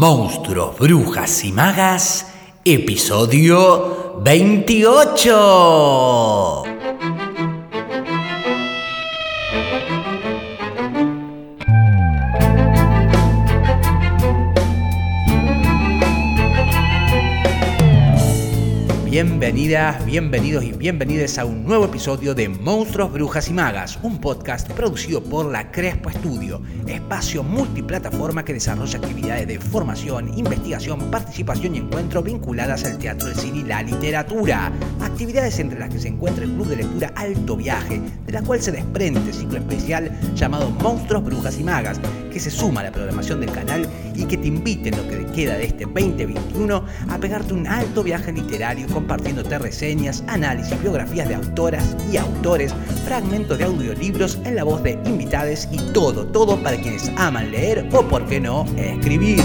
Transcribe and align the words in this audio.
Monstruos, 0.00 0.78
Brujas 0.78 1.44
y 1.44 1.52
Magas, 1.52 2.26
episodio 2.64 4.14
28. 4.22 6.59
Bienvenidas, 19.22 20.06
bienvenidos 20.06 20.64
y 20.64 20.72
bienvenidas 20.72 21.36
a 21.36 21.44
un 21.44 21.66
nuevo 21.66 21.84
episodio 21.84 22.34
de 22.34 22.48
Monstruos, 22.48 23.12
Brujas 23.12 23.50
y 23.50 23.52
Magas, 23.52 23.98
un 24.02 24.18
podcast 24.18 24.72
producido 24.72 25.22
por 25.22 25.44
la 25.52 25.70
Crespo 25.70 26.08
Estudio, 26.08 26.62
espacio 26.86 27.42
multiplataforma 27.42 28.46
que 28.46 28.54
desarrolla 28.54 28.96
actividades 28.96 29.46
de 29.46 29.58
formación, 29.60 30.38
investigación, 30.38 31.10
participación 31.10 31.74
y 31.74 31.80
encuentro 31.80 32.22
vinculadas 32.22 32.86
al 32.86 32.96
teatro, 32.96 33.28
el 33.28 33.34
cine 33.36 33.58
y 33.58 33.64
la 33.64 33.82
literatura. 33.82 34.72
Actividades 35.02 35.58
entre 35.58 35.80
las 35.80 35.90
que 35.90 35.98
se 35.98 36.08
encuentra 36.08 36.44
el 36.44 36.52
Club 36.52 36.68
de 36.68 36.76
Lectura 36.76 37.12
Alto 37.14 37.58
Viaje, 37.58 38.00
de 38.24 38.32
la 38.32 38.40
cual 38.40 38.62
se 38.62 38.72
desprende 38.72 39.34
ciclo 39.34 39.58
especial 39.58 40.18
llamado 40.34 40.70
Monstruos, 40.70 41.24
Brujas 41.24 41.60
y 41.60 41.64
Magas, 41.64 42.00
que 42.30 42.40
se 42.40 42.50
suma 42.50 42.80
a 42.80 42.84
la 42.84 42.92
programación 42.92 43.40
del 43.40 43.52
canal 43.52 43.86
y 44.14 44.24
que 44.24 44.36
te 44.36 44.46
invite 44.46 44.88
en 44.88 44.96
lo 44.96 45.08
que 45.08 45.26
queda 45.32 45.56
de 45.56 45.64
este 45.64 45.84
2021 45.84 46.84
a 47.08 47.18
pegarte 47.18 47.54
un 47.54 47.66
alto 47.66 48.02
viaje 48.02 48.32
literario 48.32 48.86
compartiéndote 48.88 49.58
reseñas, 49.58 50.24
análisis, 50.26 50.80
biografías 50.80 51.28
de 51.28 51.34
autoras 51.34 51.96
y 52.12 52.16
autores, 52.16 52.74
fragmentos 53.04 53.58
de 53.58 53.64
audiolibros 53.64 54.38
en 54.44 54.56
la 54.56 54.64
voz 54.64 54.82
de 54.82 54.98
invitades 55.04 55.68
y 55.72 55.78
todo, 55.92 56.26
todo 56.26 56.62
para 56.62 56.80
quienes 56.80 57.10
aman 57.16 57.50
leer 57.50 57.88
o, 57.92 58.02
por 58.08 58.26
qué 58.26 58.40
no, 58.40 58.64
escribir. 58.76 59.40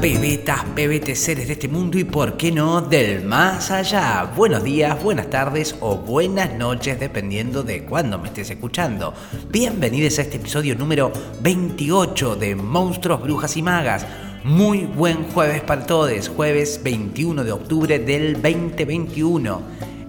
Pebetas, 0.00 0.64
pebete 0.74 1.14
seres 1.14 1.46
de 1.46 1.52
este 1.52 1.68
mundo 1.68 1.98
y 1.98 2.04
por 2.04 2.38
qué 2.38 2.50
no 2.50 2.80
del 2.80 3.22
más 3.22 3.70
allá. 3.70 4.32
Buenos 4.34 4.64
días, 4.64 5.02
buenas 5.02 5.28
tardes 5.28 5.76
o 5.80 5.98
buenas 5.98 6.54
noches 6.54 6.98
dependiendo 6.98 7.62
de 7.62 7.84
cuándo 7.84 8.18
me 8.18 8.28
estés 8.28 8.48
escuchando. 8.48 9.12
Bienvenidos 9.50 10.18
a 10.18 10.22
este 10.22 10.38
episodio 10.38 10.74
número 10.74 11.12
28 11.42 12.36
de 12.36 12.54
Monstruos, 12.54 13.20
Brujas 13.20 13.58
y 13.58 13.62
Magas. 13.62 14.06
Muy 14.42 14.86
buen 14.86 15.24
jueves 15.24 15.60
para 15.60 15.84
todos, 15.84 16.30
jueves 16.30 16.80
21 16.82 17.44
de 17.44 17.52
octubre 17.52 17.98
del 17.98 18.40
2021. 18.40 19.62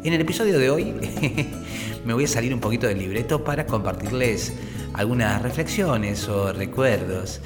En 0.05 0.13
el 0.13 0.21
episodio 0.21 0.57
de 0.57 0.69
hoy 0.69 0.93
me 2.05 2.13
voy 2.13 2.23
a 2.23 2.29
salir 2.29 2.53
un 2.53 2.61
poquito 2.61 2.87
del 2.87 2.97
libreto 2.97 3.43
para 3.43 3.65
compartirles 3.65 4.53
algunas 4.93 5.41
reflexiones 5.41 6.29
o 6.29 6.53
recuerdos 6.53 7.41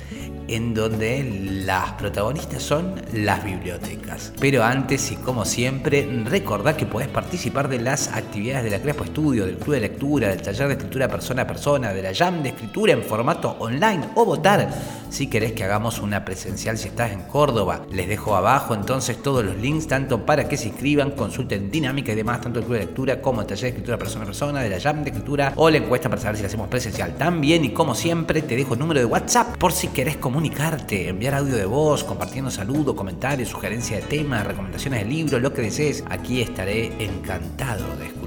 en 0.47 0.73
donde 0.73 1.23
las 1.65 1.93
protagonistas 1.93 2.61
son 2.61 2.95
las 3.13 3.43
bibliotecas. 3.43 4.33
Pero 4.39 4.63
antes 4.63 5.11
y 5.11 5.15
como 5.15 5.45
siempre, 5.45 6.07
recordad 6.25 6.75
que 6.75 6.85
podés 6.85 7.07
participar 7.07 7.67
de 7.67 7.79
las 7.79 8.09
actividades 8.09 8.63
de 8.63 8.69
la 8.71 8.81
Crespo 8.81 9.03
Estudio, 9.03 9.45
del 9.45 9.57
Club 9.57 9.75
de 9.75 9.81
Lectura, 9.81 10.29
del 10.29 10.41
taller 10.41 10.67
de 10.67 10.73
escritura 10.73 11.07
persona 11.07 11.43
a 11.43 11.47
persona, 11.47 11.93
de 11.93 12.01
la 12.01 12.13
Jam 12.13 12.43
de 12.43 12.49
escritura 12.49 12.93
en 12.93 13.03
formato 13.03 13.55
online 13.59 14.09
o 14.15 14.25
votar 14.25 14.69
si 15.15 15.27
querés 15.27 15.53
que 15.53 15.63
hagamos 15.63 15.99
una 15.99 16.25
presencial 16.25 16.77
si 16.77 16.89
estás 16.89 17.13
en 17.13 17.21
Córdoba. 17.21 17.85
Les 17.89 18.09
dejo 18.09 18.35
abajo 18.35 18.73
entonces 18.73 19.23
todos 19.23 19.45
los 19.45 19.55
links, 19.55 19.87
tanto 19.87 20.25
para 20.25 20.49
que 20.49 20.57
se 20.57 20.67
inscriban, 20.67 21.11
consulten 21.11 21.71
dinámica 21.71 22.11
y 22.11 22.15
demás, 22.15 22.41
tanto 22.41 22.59
el 22.59 22.65
Club 22.65 22.79
de 22.79 22.85
Lectura 22.85 23.21
como 23.21 23.39
el 23.39 23.47
taller 23.47 23.61
de 23.61 23.69
escritura 23.69 23.97
persona 23.97 24.23
a 24.23 24.25
persona, 24.25 24.61
de 24.61 24.69
la 24.69 24.79
Jam 24.79 25.05
de 25.05 25.11
escritura 25.11 25.53
o 25.55 25.69
la 25.69 25.77
encuesta 25.77 26.09
para 26.09 26.21
saber 26.21 26.37
si 26.37 26.45
hacemos 26.45 26.67
presencial 26.67 27.15
también. 27.15 27.63
Y 27.63 27.69
como 27.69 27.95
siempre, 27.95 28.41
te 28.41 28.57
dejo 28.57 28.73
el 28.73 28.81
número 28.81 28.99
de 28.99 29.05
WhatsApp 29.05 29.55
por 29.57 29.71
si 29.71 29.87
querés 29.87 30.17
comunicarte, 30.17 31.07
enviar 31.07 31.35
audio 31.35 31.55
de 31.55 31.65
voz, 31.65 32.03
compartiendo 32.03 32.51
saludos, 32.51 32.93
comentarios, 32.93 33.47
sugerencias 33.47 34.01
de 34.01 34.07
temas, 34.07 34.45
recomendaciones 34.45 34.99
de 34.99 35.05
libros, 35.09 35.41
lo 35.41 35.53
que 35.53 35.61
desees. 35.61 36.03
Aquí 36.09 36.41
estaré 36.41 36.91
encantado 37.01 37.95
de 37.95 38.24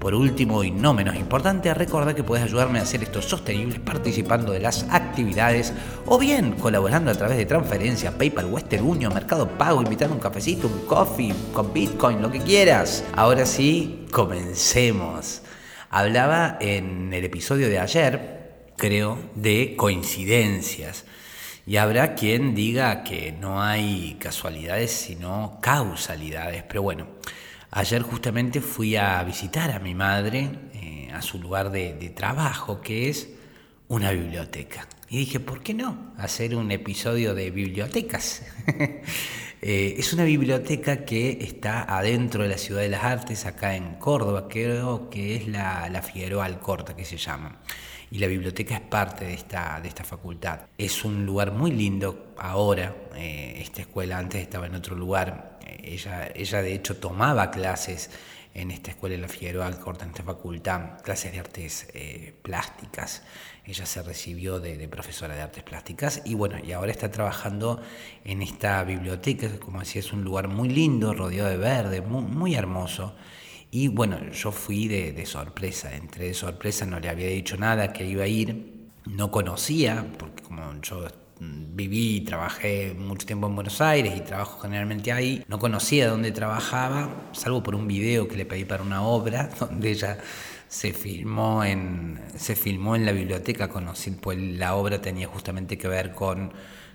Por 0.00 0.16
último 0.16 0.64
y 0.64 0.72
no 0.72 0.94
menos 0.94 1.14
importante, 1.14 1.72
recuerda 1.74 2.12
que 2.12 2.24
puedes 2.24 2.44
ayudarme 2.44 2.80
a 2.80 2.82
hacer 2.82 3.04
esto 3.04 3.22
sostenible 3.22 3.78
participando 3.78 4.50
de 4.50 4.58
las 4.58 4.84
actividades 4.90 5.72
o 6.06 6.18
bien 6.18 6.52
colaborando 6.52 7.12
a 7.12 7.14
través 7.14 7.36
de 7.36 7.46
transferencia, 7.46 8.18
PayPal, 8.18 8.46
Western 8.46 8.84
Union, 8.84 9.14
Mercado 9.14 9.48
Pago, 9.48 9.80
invitando 9.80 10.16
un 10.16 10.20
cafecito, 10.20 10.66
un 10.66 10.86
coffee, 10.86 11.32
con 11.52 11.72
Bitcoin, 11.72 12.20
lo 12.20 12.32
que 12.32 12.40
quieras. 12.40 13.04
Ahora 13.14 13.46
sí, 13.46 14.06
comencemos. 14.10 15.42
Hablaba 15.88 16.58
en 16.60 17.12
el 17.12 17.24
episodio 17.24 17.68
de 17.68 17.78
ayer, 17.78 18.72
creo, 18.76 19.18
de 19.36 19.76
coincidencias. 19.76 21.04
Y 21.64 21.76
habrá 21.76 22.16
quien 22.16 22.56
diga 22.56 23.04
que 23.04 23.30
no 23.30 23.62
hay 23.62 24.16
casualidades, 24.18 24.90
sino 24.90 25.58
causalidades. 25.62 26.64
Pero 26.64 26.82
bueno, 26.82 27.06
ayer 27.74 28.02
justamente 28.02 28.60
fui 28.60 28.96
a 28.96 29.22
visitar 29.24 29.72
a 29.72 29.80
mi 29.80 29.94
madre 29.94 30.48
eh, 30.74 31.10
a 31.12 31.20
su 31.20 31.38
lugar 31.38 31.70
de, 31.70 31.94
de 31.94 32.08
trabajo, 32.10 32.80
que 32.80 33.08
es 33.08 33.28
una 33.88 34.12
biblioteca. 34.12 34.88
Y 35.08 35.18
dije, 35.18 35.40
¿por 35.40 35.62
qué 35.62 35.74
no 35.74 36.14
hacer 36.16 36.54
un 36.54 36.70
episodio 36.70 37.34
de 37.34 37.50
bibliotecas? 37.50 38.42
eh, 39.66 39.94
es 39.96 40.12
una 40.12 40.24
biblioteca 40.24 41.06
que 41.06 41.38
está 41.40 41.84
adentro 41.84 42.42
de 42.42 42.50
la 42.50 42.58
Ciudad 42.58 42.82
de 42.82 42.90
las 42.90 43.02
Artes, 43.02 43.46
acá 43.46 43.74
en 43.74 43.94
Córdoba, 43.94 44.46
creo 44.46 45.08
que 45.08 45.36
es 45.36 45.48
la, 45.48 45.88
la 45.88 46.02
Figueroa 46.02 46.44
Alcorta 46.44 46.94
que 46.94 47.06
se 47.06 47.16
llama. 47.16 47.62
Y 48.10 48.18
la 48.18 48.26
biblioteca 48.26 48.74
es 48.74 48.82
parte 48.82 49.24
de 49.24 49.32
esta, 49.32 49.80
de 49.80 49.88
esta 49.88 50.04
facultad. 50.04 50.66
Es 50.76 51.02
un 51.06 51.24
lugar 51.24 51.52
muy 51.52 51.70
lindo 51.70 52.34
ahora. 52.36 52.94
Eh, 53.16 53.54
esta 53.62 53.80
escuela 53.80 54.18
antes 54.18 54.42
estaba 54.42 54.66
en 54.66 54.74
otro 54.74 54.96
lugar. 54.96 55.58
Eh, 55.66 55.94
ella, 55.94 56.30
ella 56.34 56.60
de 56.60 56.74
hecho 56.74 56.98
tomaba 56.98 57.50
clases 57.50 58.10
en 58.52 58.70
esta 58.70 58.90
escuela 58.90 59.16
de 59.16 59.22
la 59.22 59.28
Figueroa 59.28 59.66
Alcorta, 59.66 60.04
en 60.04 60.10
esta 60.10 60.24
facultad, 60.24 61.00
clases 61.02 61.32
de 61.32 61.38
artes 61.40 61.88
plásticas. 62.42 63.22
Ella 63.66 63.86
se 63.86 64.02
recibió 64.02 64.60
de, 64.60 64.86
profesora 64.88 65.34
de 65.34 65.42
artes 65.42 65.62
plásticas 65.62 66.20
y 66.24 66.34
bueno, 66.34 66.58
y 66.62 66.72
ahora 66.72 66.92
está 66.92 67.10
trabajando 67.10 67.80
en 68.24 68.42
esta 68.42 68.84
biblioteca, 68.84 69.48
como 69.58 69.80
decía 69.80 70.00
es 70.00 70.12
un 70.12 70.22
lugar 70.22 70.48
muy 70.48 70.68
lindo, 70.68 71.14
rodeado 71.14 71.48
de 71.48 71.56
verde, 71.56 72.00
muy, 72.02 72.22
muy 72.22 72.54
hermoso. 72.54 73.14
Y 73.70 73.88
bueno, 73.88 74.30
yo 74.30 74.52
fui 74.52 74.86
de, 74.86 75.12
de, 75.12 75.26
sorpresa, 75.26 75.94
entré 75.94 76.26
de 76.26 76.34
sorpresa, 76.34 76.86
no 76.86 77.00
le 77.00 77.08
había 77.08 77.28
dicho 77.28 77.56
nada 77.56 77.92
que 77.92 78.04
iba 78.04 78.24
a 78.24 78.28
ir, 78.28 78.88
no 79.06 79.30
conocía, 79.30 80.06
porque 80.18 80.42
como 80.42 80.80
yo 80.80 81.08
viví 81.40 82.16
y 82.16 82.20
trabajé 82.20 82.94
mucho 82.94 83.26
tiempo 83.26 83.46
en 83.46 83.54
Buenos 83.54 83.80
Aires 83.80 84.14
y 84.16 84.20
trabajo 84.20 84.60
generalmente 84.60 85.12
ahí. 85.12 85.44
No 85.48 85.58
conocía 85.58 86.08
dónde 86.08 86.32
trabajaba, 86.32 87.30
salvo 87.32 87.62
por 87.62 87.74
un 87.74 87.86
video 87.86 88.28
que 88.28 88.36
le 88.36 88.46
pedí 88.46 88.64
para 88.64 88.82
una 88.82 89.02
obra, 89.02 89.50
donde 89.60 89.90
ella 89.90 90.18
se 90.68 90.92
filmó 90.92 91.64
en, 91.64 92.20
se 92.36 92.56
filmó 92.56 92.96
en 92.96 93.06
la 93.06 93.12
biblioteca, 93.12 93.68
conocí, 93.68 94.10
pues 94.10 94.38
la 94.38 94.74
obra 94.74 95.00
tenía 95.00 95.26
justamente 95.26 95.78
que 95.78 95.88
ver 95.88 96.12
con, 96.12 96.52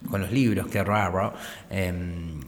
con 0.09 0.21
los 0.21 0.31
libros, 0.31 0.67
que 0.67 0.83
raro, 0.83 1.33
eh, 1.69 1.93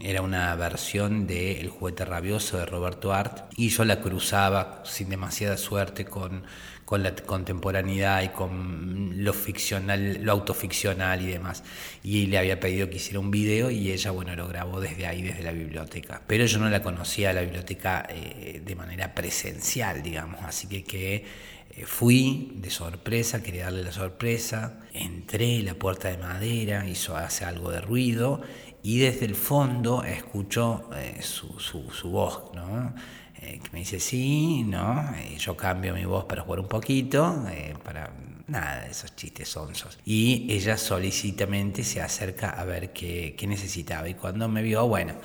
era 0.02 0.22
una 0.22 0.56
versión 0.56 1.28
de 1.28 1.60
El 1.60 1.70
juguete 1.70 2.06
rabioso 2.06 2.58
de 2.58 2.66
Roberto 2.66 3.14
Art, 3.14 3.52
y 3.56 3.70
yo 3.70 3.86
la 3.86 4.02
cruzaba 4.02 4.82
sin 4.86 5.10
demasiada 5.10 5.58
suerte 5.58 6.06
con 6.06 6.44
con 6.92 7.04
la 7.04 7.16
contemporaneidad 7.16 8.22
y 8.22 8.28
con 8.28 9.24
lo 9.24 9.32
ficcional, 9.32 10.22
lo 10.26 10.34
autoficcional 10.34 11.22
y 11.22 11.28
demás. 11.28 11.64
Y 12.04 12.26
le 12.26 12.38
había 12.38 12.60
pedido 12.60 12.90
que 12.90 12.98
hiciera 12.98 13.22
un 13.22 13.32
video 13.32 13.72
y 13.72 13.94
ella, 13.94 14.12
bueno, 14.12 14.36
lo 14.36 14.46
grabó 14.50 14.82
desde 14.82 15.08
ahí, 15.08 15.22
desde 15.22 15.42
la 15.42 15.54
biblioteca. 15.54 16.22
Pero 16.28 16.46
yo 16.46 16.60
no 16.60 16.70
la 16.70 16.84
conocía 16.84 17.32
la 17.32 17.44
biblioteca 17.44 18.06
eh, 18.10 18.62
de 18.62 18.76
manera 18.76 19.16
presencial, 19.16 20.04
digamos, 20.04 20.42
así 20.44 20.68
que, 20.68 20.84
que 20.84 21.24
fui 21.86 22.54
de 22.56 22.70
sorpresa, 22.70 23.42
quería 23.42 23.66
darle 23.66 23.84
la 23.84 23.92
sorpresa, 23.92 24.80
entré, 24.94 25.62
la 25.62 25.74
puerta 25.76 26.10
de 26.10 26.18
madera 26.18 26.88
hizo 26.88 27.16
hace 27.16 27.46
algo 27.46 27.72
de 27.72 27.82
ruido 27.82 28.42
y 28.84 29.00
desde 29.00 29.26
el 29.26 29.36
fondo 29.36 30.04
escucho 30.04 30.90
eh, 30.96 31.22
su, 31.22 31.60
su, 31.60 31.90
su 31.92 32.10
voz, 32.10 32.54
¿no? 32.54 32.94
eh, 33.42 33.60
que 33.60 33.70
me 33.72 33.80
dice 33.80 34.00
sí, 34.00 34.64
¿no? 34.64 35.14
Eh, 35.16 35.36
yo 35.38 35.58
cambio 35.58 35.94
mi 35.94 36.06
voz 36.06 36.26
para 36.26 36.44
jugar 36.44 36.60
un 36.60 36.68
poquito, 36.68 37.46
eh, 37.50 37.74
para 37.84 38.14
nada 38.48 38.84
de 38.84 38.92
esos 38.92 39.16
chistes 39.16 39.50
sonsos. 39.50 39.98
Y 40.06 40.48
ella 40.50 40.78
solicitamente 40.78 41.84
se 41.84 42.02
acerca 42.02 42.52
a 42.52 42.66
ver 42.66 42.94
qué, 42.94 43.36
qué 43.38 43.48
necesitaba. 43.48 44.08
Y 44.08 44.14
cuando 44.14 44.48
me 44.48 44.62
vio, 44.62 44.88
bueno, 44.88 45.16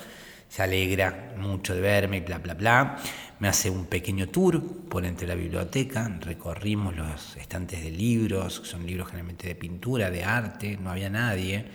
se 0.49 0.63
alegra 0.63 1.33
mucho 1.37 1.75
de 1.75 1.81
verme 1.81 2.21
bla, 2.21 2.39
bla, 2.39 2.53
bla. 2.53 2.97
Me 3.39 3.47
hace 3.47 3.69
un 3.69 3.85
pequeño 3.85 4.29
tour 4.29 4.87
por 4.89 5.05
entre 5.05 5.27
la 5.27 5.35
biblioteca, 5.35 6.09
recorrimos 6.21 6.95
los 6.95 7.35
estantes 7.37 7.83
de 7.83 7.91
libros, 7.91 8.61
son 8.63 8.85
libros 8.85 9.07
generalmente 9.07 9.47
de 9.47 9.55
pintura, 9.55 10.09
de 10.09 10.23
arte, 10.23 10.77
no 10.77 10.89
había 10.89 11.09
nadie. 11.09 11.65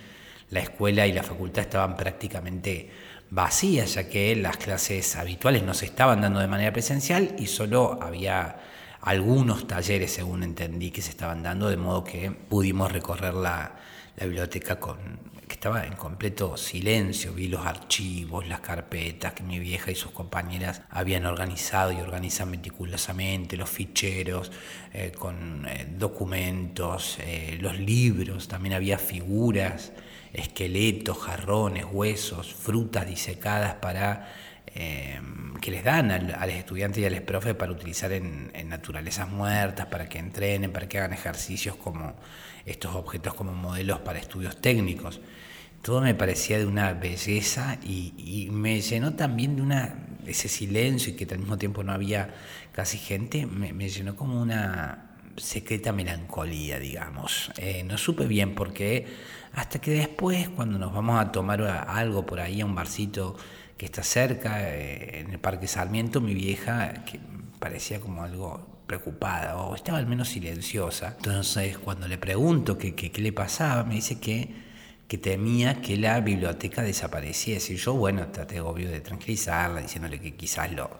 La 0.51 0.61
escuela 0.61 1.07
y 1.07 1.13
la 1.13 1.23
facultad 1.23 1.63
estaban 1.63 1.97
prácticamente 1.97 2.91
vacías, 3.31 3.95
ya 3.95 4.09
que 4.09 4.35
las 4.37 4.57
clases 4.57 5.17
habituales 5.17 5.63
no 5.63 5.73
se 5.73 5.87
estaban 5.87 6.21
dando 6.21 6.41
de 6.41 6.49
manera 6.49 6.73
presencial 6.73 7.35
y 7.39 7.47
solo 7.47 7.99
había 8.03 8.57
algunos 9.01 9.67
talleres, 9.67 10.13
según 10.13 10.43
entendí, 10.43 10.91
que 10.91 11.01
se 11.03 11.11
estaban 11.11 11.43
dando, 11.43 11.69
de 11.69 11.77
modo 11.77 12.05
que 12.05 12.31
pudimos 12.31 12.93
recorrer 12.93 13.35
la, 13.35 13.77
la 14.17 14.27
biblioteca 14.27 14.79
con, 14.79 15.31
estaba 15.53 15.87
en 15.87 15.95
completo 15.95 16.57
silencio, 16.57 17.33
vi 17.33 17.49
los 17.49 17.65
archivos, 17.67 18.49
las 18.49 18.61
carpetas 18.61 19.33
que 19.33 19.43
mi 19.43 19.59
vieja 19.59 19.91
y 19.91 19.95
sus 19.95 20.11
compañeras 20.11 20.83
habían 20.91 21.27
organizado 21.27 21.93
y 21.93 22.01
organizan 22.01 22.51
meticulosamente, 22.51 23.57
los 23.57 23.71
ficheros 23.71 24.51
eh, 24.93 25.13
con 25.13 25.67
eh, 25.69 25.87
documentos, 25.99 27.19
eh, 27.21 27.59
los 27.61 27.79
libros, 27.79 28.49
también 28.49 28.75
había 28.75 28.99
figuras, 28.99 29.93
esqueletos, 30.33 31.19
jarrones, 31.19 31.87
huesos, 31.91 32.53
frutas 32.53 33.07
disecadas 33.07 33.75
para 33.75 34.29
que 34.75 35.71
les 35.71 35.85
dan 35.85 36.11
a, 36.11 36.47
los 36.47 36.55
estudiantes 36.55 37.03
y 37.03 37.05
a 37.05 37.11
los 37.11 37.21
profes 37.21 37.55
para 37.55 37.73
utilizar 37.73 38.11
en, 38.11 38.51
naturalezas 38.71 39.29
muertas, 39.29 39.85
para 39.87 40.09
que 40.09 40.19
entrenen, 40.19 40.73
para 40.73 40.89
que 40.89 40.97
hagan 40.97 41.13
ejercicios 41.13 41.77
como 41.77 42.15
estos 42.65 42.95
objetos 42.95 43.35
como 43.35 43.53
modelos 43.53 44.01
para 44.01 44.19
estudios 44.19 44.57
técnicos. 44.63 45.21
Todo 45.82 46.00
me 46.00 46.14
parecía 46.14 46.58
de 46.58 46.67
una 46.67 46.93
belleza 46.93 47.79
y, 47.84 48.49
me 48.52 48.81
llenó 48.81 49.14
también 49.14 49.56
de 49.56 49.62
una 49.62 49.99
ese 50.26 50.49
silencio 50.49 51.12
y 51.12 51.17
que 51.17 51.26
al 51.34 51.40
mismo 51.40 51.58
tiempo 51.58 51.82
no 51.82 51.93
había 51.93 52.32
casi 52.70 52.96
gente, 52.96 53.44
me, 53.46 53.88
llenó 53.88 54.14
como 54.14 54.40
una 54.40 55.17
secreta 55.37 55.93
melancolía, 55.93 56.79
digamos. 56.79 57.50
Eh, 57.56 57.82
no 57.84 57.99
supe 57.99 58.26
bien 58.26 58.55
por 58.55 58.73
qué, 58.73 59.06
hasta 59.52 59.81
que 59.81 59.90
después, 59.90 60.49
cuando 60.49 60.79
nos 60.79 60.93
vamos 60.94 61.20
a 61.20 61.32
tomar 61.32 61.62
algo 61.62 62.25
por 62.25 62.38
ahí 62.38 62.61
a 62.61 62.67
un 62.67 62.75
barcito 62.75 63.37
que 63.76 63.87
está 63.87 64.05
cerca, 64.05 64.70
eh, 64.70 65.20
en 65.20 65.32
el 65.32 65.40
Parque 65.40 65.67
Sarmiento, 65.67 66.20
mi 66.20 66.34
vieja, 66.34 67.05
que 67.05 67.19
parecía 67.58 68.00
como 68.00 68.23
algo 68.23 68.73
preocupada 68.87 69.56
o 69.56 69.75
estaba 69.75 69.99
al 69.99 70.06
menos 70.06 70.29
silenciosa. 70.29 71.14
Entonces 71.17 71.79
cuando 71.79 72.08
le 72.08 72.19
pregunto 72.19 72.76
qué, 72.76 73.12
le 73.17 73.32
pasaba, 73.32 73.84
me 73.84 73.94
dice 73.94 74.20
que, 74.20 74.72
que 75.09 75.19
temía 75.19 75.83
que 75.83 75.97
la 75.97 76.21
biblioteca 76.21 76.83
desapareciese. 76.83 77.75
Y 77.75 77.77
yo, 77.77 77.95
bueno, 77.95 78.29
traté 78.29 78.61
obvio 78.61 78.91
de 78.91 79.01
tranquilizarla, 79.01 79.83
diciéndole 79.83 80.19
que 80.19 80.35
quizás 80.35 80.73
lo, 80.73 80.91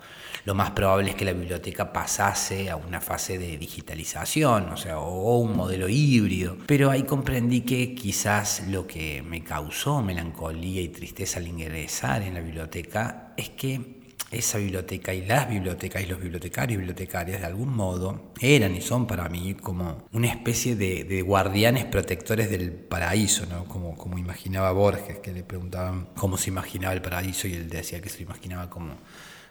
lo 0.45 0.55
más 0.55 0.73
probable 0.73 1.11
es 1.11 1.17
que 1.17 1.25
la 1.25 1.33
biblioteca 1.33 1.93
pasase 1.93 2.69
a 2.69 2.77
una 2.77 3.01
fase 3.01 3.39
de 3.39 3.57
digitalización, 3.57 4.69
o 4.71 4.77
sea, 4.77 4.99
o 4.99 5.39
un 5.39 5.57
modelo 5.57 5.89
híbrido. 5.89 6.59
Pero 6.67 6.91
ahí 6.91 7.05
comprendí 7.05 7.63
que 7.63 7.95
quizás 7.95 8.65
lo 8.69 8.87
que 8.87 9.23
me 9.23 9.43
causó 9.43 10.03
melancolía 10.03 10.83
y 10.83 10.89
tristeza 10.89 11.39
al 11.39 11.47
ingresar 11.47 12.23
en 12.23 12.35
la 12.35 12.41
biblioteca 12.41 13.33
es 13.37 13.51
que 13.51 14.02
esa 14.32 14.58
biblioteca 14.58 15.12
y 15.12 15.25
las 15.25 15.49
bibliotecas 15.49 16.02
y 16.02 16.06
los 16.06 16.20
bibliotecarios 16.20 16.75
y 16.75 16.76
bibliotecarias 16.79 17.40
de 17.40 17.46
algún 17.46 17.75
modo 17.75 18.32
eran 18.40 18.75
y 18.75 18.81
son 18.81 19.06
para 19.06 19.29
mí 19.29 19.55
como 19.55 20.06
una 20.12 20.29
especie 20.29 20.75
de, 20.75 21.23
guardianes 21.23 21.84
protectores 21.84 22.50
del 22.50 22.73
paraíso, 22.73 23.46
¿no? 23.46 23.67
como, 23.67 23.96
como 23.96 24.19
imaginaba 24.19 24.73
Borges, 24.73 25.19
que 25.19 25.32
le 25.32 25.43
preguntaban 25.43 26.08
cómo 26.17 26.37
se 26.37 26.50
imaginaba 26.50 26.94
el 26.94 27.02
paraíso 27.02 27.46
y 27.46 27.55
él 27.55 27.69
decía 27.69 28.00
que 28.00 28.08
se 28.08 28.19
lo 28.19 28.25
imaginaba 28.25 28.69
como, 28.70 28.96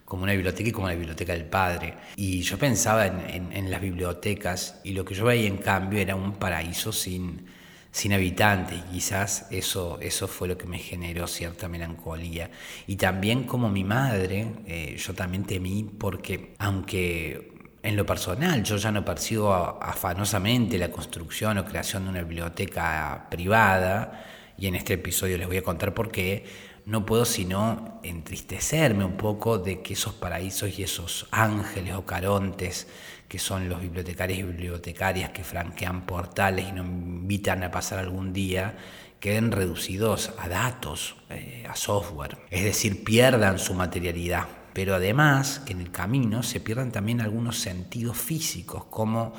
como 0.05 0.23
una 0.23 0.33
biblioteca 0.33 0.69
y 0.69 0.71
como 0.71 0.87
la 0.87 0.95
biblioteca 0.95 1.33
del 1.33 1.45
padre. 1.45 1.93
Y 2.15 2.41
yo 2.41 2.57
pensaba 2.57 3.05
en, 3.07 3.51
en 3.53 3.71
las 3.71 3.79
bibliotecas 3.79 4.81
y 4.83 4.91
lo 4.91 5.05
que 5.05 5.15
yo 5.15 5.25
veía 5.25 5.47
en 5.47 5.57
cambio 5.57 5.99
era 5.99 6.15
un 6.15 6.33
paraíso 6.33 6.91
sin 6.91 7.45
sin 7.91 8.13
habitantes 8.13 8.79
y 8.79 8.93
quizás 8.93 9.47
eso, 9.51 9.99
eso 10.01 10.27
fue 10.27 10.47
lo 10.47 10.57
que 10.57 10.65
me 10.65 10.79
generó 10.79 11.27
cierta 11.27 11.67
melancolía. 11.67 12.49
Y 12.87 12.95
también 12.95 13.43
como 13.43 13.69
mi 13.69 13.83
madre, 13.83 14.53
eh, 14.65 14.95
yo 14.97 15.13
también 15.13 15.43
temí 15.43 15.83
porque 15.83 16.55
aunque 16.59 17.51
en 17.83 17.95
lo 17.95 18.05
personal 18.05 18.63
yo 18.63 18.77
ya 18.77 18.91
no 18.91 19.03
percibo 19.03 19.53
afanosamente 19.53 20.77
la 20.77 20.91
construcción 20.91 21.57
o 21.57 21.65
creación 21.65 22.05
de 22.05 22.09
una 22.11 22.21
biblioteca 22.21 23.27
privada, 23.29 24.25
y 24.57 24.67
en 24.67 24.75
este 24.75 24.93
episodio 24.93 25.37
les 25.37 25.47
voy 25.47 25.57
a 25.57 25.63
contar 25.63 25.93
por 25.93 26.11
qué, 26.11 26.45
no 26.85 27.05
puedo 27.05 27.25
sino 27.25 27.99
entristecerme 28.03 29.03
un 29.03 29.17
poco 29.17 29.57
de 29.57 29.81
que 29.81 29.93
esos 29.93 30.13
paraísos 30.13 30.77
y 30.77 30.83
esos 30.83 31.27
ángeles 31.31 31.95
o 31.95 32.05
carontes 32.05 32.87
que 33.31 33.39
son 33.39 33.69
los 33.69 33.79
bibliotecarios 33.79 34.39
y 34.39 34.43
bibliotecarias 34.43 35.29
que 35.29 35.45
franquean 35.45 36.05
portales 36.05 36.67
y 36.67 36.73
nos 36.73 36.85
invitan 36.85 37.63
a 37.63 37.71
pasar 37.71 37.99
algún 37.99 38.33
día, 38.33 38.75
queden 39.21 39.53
reducidos 39.53 40.33
a 40.37 40.49
datos, 40.49 41.15
eh, 41.29 41.65
a 41.65 41.73
software, 41.77 42.39
es 42.49 42.65
decir, 42.65 43.05
pierdan 43.05 43.57
su 43.57 43.73
materialidad. 43.73 44.47
Pero 44.73 44.95
además 44.95 45.59
que 45.59 45.71
en 45.71 45.79
el 45.79 45.91
camino 45.91 46.43
se 46.43 46.59
pierdan 46.59 46.91
también 46.91 47.21
algunos 47.21 47.57
sentidos 47.57 48.17
físicos, 48.17 48.83
como 48.89 49.31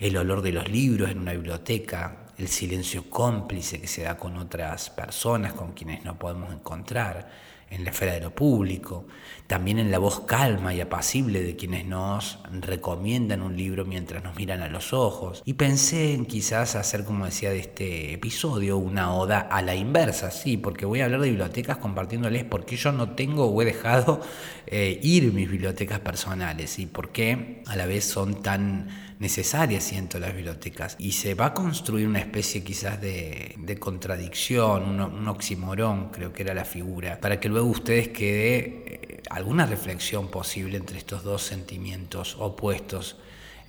el 0.00 0.16
olor 0.16 0.42
de 0.42 0.50
los 0.50 0.68
libros 0.68 1.08
en 1.08 1.20
una 1.20 1.30
biblioteca, 1.30 2.26
el 2.38 2.48
silencio 2.48 3.08
cómplice 3.08 3.80
que 3.80 3.86
se 3.86 4.02
da 4.02 4.16
con 4.16 4.36
otras 4.36 4.90
personas 4.90 5.52
con 5.52 5.74
quienes 5.74 6.04
no 6.04 6.18
podemos 6.18 6.52
encontrar, 6.52 7.30
en 7.70 7.84
la 7.84 7.90
esfera 7.90 8.14
de 8.14 8.20
lo 8.20 8.34
público, 8.34 9.06
también 9.48 9.78
en 9.78 9.90
la 9.90 9.98
voz 9.98 10.20
calma 10.20 10.74
y 10.74 10.80
apacible 10.82 11.42
de 11.42 11.56
quienes 11.56 11.86
nos 11.86 12.38
recomiendan 12.52 13.40
un 13.40 13.56
libro 13.56 13.86
mientras 13.86 14.22
nos 14.22 14.36
miran 14.36 14.60
a 14.60 14.68
los 14.68 14.92
ojos. 14.92 15.42
Y 15.46 15.54
pensé 15.54 16.12
en 16.12 16.26
quizás 16.26 16.76
hacer, 16.76 17.04
como 17.04 17.24
decía 17.24 17.48
de 17.48 17.58
este 17.58 18.12
episodio, 18.12 18.76
una 18.76 19.14
oda 19.14 19.40
a 19.40 19.62
la 19.62 19.74
inversa, 19.74 20.30
sí, 20.30 20.58
porque 20.58 20.84
voy 20.84 21.00
a 21.00 21.06
hablar 21.06 21.22
de 21.22 21.30
bibliotecas 21.30 21.78
compartiéndoles 21.78 22.44
por 22.44 22.66
qué 22.66 22.76
yo 22.76 22.92
no 22.92 23.12
tengo 23.12 23.46
o 23.46 23.62
he 23.62 23.64
dejado 23.64 24.20
eh, 24.66 25.00
ir 25.02 25.32
mis 25.32 25.50
bibliotecas 25.50 26.00
personales 26.00 26.78
y 26.78 26.84
por 26.84 27.10
qué 27.10 27.62
a 27.66 27.74
la 27.74 27.86
vez 27.86 28.04
son 28.04 28.42
tan 28.42 28.88
necesarias, 29.18 29.84
siento, 29.84 30.18
las 30.18 30.34
bibliotecas. 30.34 30.96
Y 30.98 31.12
se 31.12 31.34
va 31.34 31.46
a 31.46 31.54
construir 31.54 32.06
una 32.06 32.20
especie 32.20 32.62
quizás 32.62 33.00
de, 33.00 33.76
contradicción, 33.80 35.00
un, 35.00 35.28
oximorón, 35.28 36.10
creo 36.10 36.32
que 36.32 36.42
era 36.42 36.54
la 36.54 36.64
figura, 36.64 37.20
para 37.20 37.40
que 37.40 37.48
luego 37.48 37.66
ustedes 37.68 38.08
quede 38.08 38.84
eh, 38.86 39.22
alguna 39.38 39.66
reflexión 39.66 40.28
posible 40.28 40.76
entre 40.76 40.98
estos 40.98 41.22
dos 41.22 41.42
sentimientos 41.42 42.36
opuestos 42.40 43.16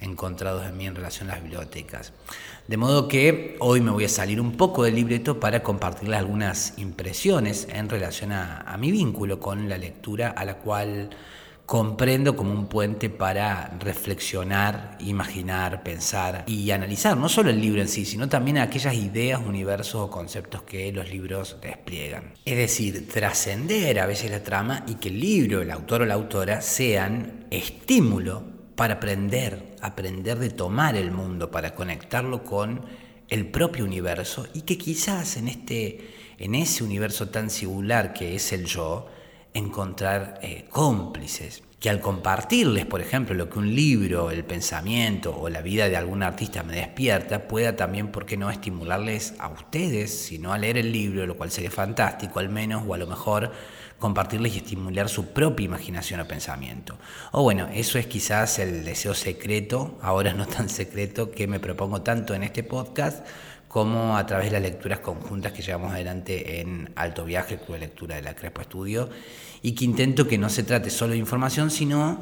encontrados 0.01 0.65
en 0.65 0.75
mí 0.75 0.87
en 0.87 0.95
relación 0.95 1.29
a 1.29 1.33
las 1.33 1.43
bibliotecas. 1.43 2.11
De 2.67 2.75
modo 2.75 3.07
que 3.07 3.55
hoy 3.59 3.79
me 3.79 3.91
voy 3.91 4.05
a 4.05 4.09
salir 4.09 4.41
un 4.41 4.57
poco 4.57 4.83
del 4.83 4.95
libreto 4.95 5.39
para 5.39 5.61
compartirles 5.61 6.17
algunas 6.17 6.73
impresiones 6.77 7.67
en 7.69 7.87
relación 7.87 8.31
a 8.31 8.75
mi 8.79 8.91
vínculo 8.91 9.39
con 9.39 9.69
la 9.69 9.77
lectura 9.77 10.29
a 10.29 10.43
la 10.43 10.55
cual 10.55 11.11
comprendo 11.69 12.35
como 12.35 12.51
un 12.51 12.65
puente 12.65 13.11
para 13.11 13.77
reflexionar, 13.79 14.97
imaginar, 15.01 15.83
pensar 15.83 16.43
y 16.47 16.71
analizar 16.71 17.15
no 17.15 17.29
solo 17.29 17.51
el 17.51 17.61
libro 17.61 17.79
en 17.79 17.87
sí, 17.87 18.05
sino 18.05 18.27
también 18.27 18.57
aquellas 18.57 18.95
ideas, 18.95 19.39
universos 19.45 20.01
o 20.01 20.09
conceptos 20.09 20.63
que 20.63 20.91
los 20.91 21.11
libros 21.11 21.57
despliegan. 21.61 22.33
Es 22.43 22.57
decir, 22.57 23.07
trascender 23.07 23.99
a 23.99 24.07
veces 24.07 24.31
la 24.31 24.41
trama 24.41 24.83
y 24.87 24.95
que 24.95 25.09
el 25.09 25.19
libro, 25.19 25.61
el 25.61 25.69
autor 25.69 26.01
o 26.01 26.05
la 26.07 26.15
autora 26.15 26.61
sean 26.61 27.45
estímulo 27.51 28.41
para 28.75 28.95
aprender, 28.95 29.75
aprender 29.79 30.39
de 30.39 30.49
tomar 30.49 30.95
el 30.95 31.11
mundo, 31.11 31.51
para 31.51 31.75
conectarlo 31.75 32.43
con 32.43 32.81
el 33.27 33.45
propio 33.45 33.85
universo 33.85 34.47
y 34.55 34.63
que 34.63 34.79
quizás 34.79 35.37
en, 35.37 35.47
este, 35.47 36.15
en 36.39 36.55
ese 36.55 36.83
universo 36.83 37.29
tan 37.29 37.51
singular 37.51 38.11
que 38.13 38.33
es 38.33 38.53
el 38.53 38.65
yo, 38.65 39.18
encontrar 39.59 40.39
eh, 40.41 40.65
cómplices, 40.69 41.63
que 41.79 41.89
al 41.89 42.01
compartirles, 42.01 42.85
por 42.85 42.99
ejemplo, 42.99 43.35
lo 43.35 43.49
que 43.49 43.59
un 43.59 43.73
libro, 43.73 44.31
el 44.31 44.43
pensamiento 44.43 45.37
o 45.37 45.47
la 45.49 45.61
vida 45.61 45.87
de 45.87 45.95
algún 45.95 46.23
artista 46.23 46.61
me 46.63 46.75
despierta, 46.75 47.47
pueda 47.47 47.75
también, 47.75 48.09
¿por 48.09 48.25
qué 48.25 48.35
no?, 48.35 48.49
estimularles 48.49 49.33
a 49.39 49.47
ustedes, 49.47 50.25
si 50.25 50.39
no 50.39 50.51
a 50.51 50.57
leer 50.57 50.77
el 50.77 50.91
libro, 50.91 51.25
lo 51.25 51.37
cual 51.37 51.51
sería 51.51 51.71
fantástico 51.71 52.39
al 52.39 52.49
menos, 52.49 52.83
o 52.85 52.93
a 52.93 52.97
lo 52.97 53.07
mejor 53.07 53.51
compartirles 53.97 54.55
y 54.55 54.57
estimular 54.57 55.07
su 55.07 55.27
propia 55.27 55.65
imaginación 55.65 56.19
o 56.19 56.27
pensamiento. 56.27 56.97
O 57.31 57.43
bueno, 57.43 57.69
eso 57.73 57.97
es 57.97 58.07
quizás 58.07 58.59
el 58.59 58.83
deseo 58.83 59.13
secreto, 59.13 59.97
ahora 60.01 60.33
no 60.33 60.47
tan 60.47 60.67
secreto, 60.69 61.31
que 61.31 61.47
me 61.47 61.59
propongo 61.59 62.01
tanto 62.01 62.33
en 62.33 62.43
este 62.43 62.63
podcast 62.63 63.25
como 63.69 64.17
a 64.17 64.25
través 64.25 64.47
de 64.47 64.53
las 64.53 64.63
lecturas 64.63 64.99
conjuntas 64.99 65.53
que 65.53 65.61
llevamos 65.61 65.93
adelante 65.93 66.59
en 66.59 66.91
Alto 66.95 67.23
Viaje, 67.23 67.57
Club 67.57 67.73
de 67.73 67.79
Lectura 67.81 68.15
de 68.15 68.23
la 68.23 68.35
Crespo 68.35 68.61
Estudio, 68.61 69.09
y 69.61 69.73
que 69.73 69.85
intento 69.85 70.27
que 70.27 70.39
no 70.39 70.49
se 70.49 70.63
trate 70.63 70.89
solo 70.89 71.11
de 71.11 71.19
información, 71.19 71.69
sino 71.69 72.19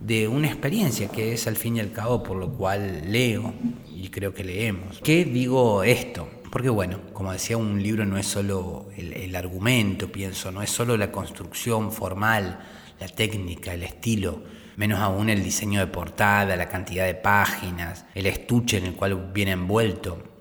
de 0.00 0.26
una 0.26 0.46
experiencia, 0.46 1.08
que 1.08 1.34
es 1.34 1.46
al 1.46 1.56
fin 1.56 1.76
y 1.76 1.80
al 1.80 1.92
cabo 1.92 2.22
por 2.22 2.38
lo 2.38 2.50
cual 2.50 3.12
leo 3.12 3.52
y 3.94 4.08
creo 4.08 4.32
que 4.32 4.42
leemos. 4.42 5.00
¿Qué 5.04 5.26
digo 5.26 5.84
esto? 5.84 6.30
Porque 6.50 6.70
bueno, 6.70 7.00
como 7.12 7.30
decía, 7.30 7.58
un 7.58 7.82
libro 7.82 8.06
no 8.06 8.16
es 8.16 8.26
solo 8.26 8.88
el, 8.96 9.12
el 9.12 9.36
argumento, 9.36 10.10
pienso, 10.10 10.50
no 10.50 10.62
es 10.62 10.70
solo 10.70 10.96
la 10.96 11.12
construcción 11.12 11.92
formal, 11.92 12.60
la 12.98 13.08
técnica, 13.08 13.74
el 13.74 13.82
estilo, 13.82 14.42
menos 14.76 15.00
aún 15.00 15.28
el 15.28 15.44
diseño 15.44 15.78
de 15.78 15.88
portada, 15.88 16.56
la 16.56 16.70
cantidad 16.70 17.04
de 17.04 17.16
páginas, 17.16 18.06
el 18.14 18.24
estuche 18.24 18.78
en 18.78 18.86
el 18.86 18.94
cual 18.94 19.30
viene 19.34 19.50
envuelto 19.50 20.35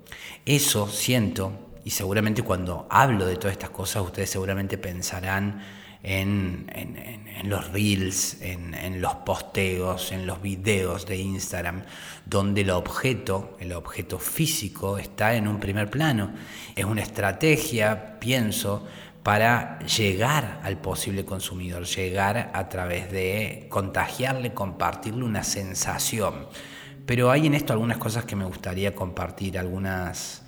eso 0.45 0.87
siento, 0.87 1.51
y 1.83 1.89
seguramente 1.89 2.43
cuando 2.43 2.87
hablo 2.89 3.25
de 3.25 3.35
todas 3.35 3.53
estas 3.53 3.71
cosas, 3.71 4.03
ustedes 4.03 4.29
seguramente 4.29 4.77
pensarán 4.77 5.61
en, 6.03 6.67
los 7.45 7.71
reels, 7.71 8.37
en, 8.41 9.01
los 9.01 9.15
posteos, 9.15 10.11
en 10.11 10.27
los 10.27 10.41
videos 10.41 11.07
de 11.07 11.17
Instagram, 11.17 11.83
donde 12.25 12.61
el 12.61 12.69
objeto, 12.69 13.57
el 13.59 13.73
objeto 13.73 14.19
físico, 14.19 14.99
está 14.99 15.35
en 15.35 15.47
un 15.47 15.59
primer 15.59 15.89
plano. 15.89 16.31
Es 16.75 16.85
una 16.85 17.01
estrategia, 17.01 18.19
pienso, 18.19 18.85
para 19.23 19.79
llegar 19.79 20.61
al 20.63 20.77
posible 20.77 21.25
consumidor, 21.25 21.85
llegar 21.85 22.51
a 22.53 22.69
través 22.69 23.11
de 23.11 23.65
contagiarle, 23.69 24.53
compartirle 24.53 25.23
una 25.23 25.43
sensación. 25.43 26.47
Pero 27.05 27.31
hay 27.31 27.47
en 27.47 27.53
esto 27.53 27.73
algunas 27.73 27.97
cosas 27.97 28.25
que 28.25 28.35
me 28.35 28.45
gustaría 28.45 28.95
compartir, 28.95 29.57
algunas 29.59 30.45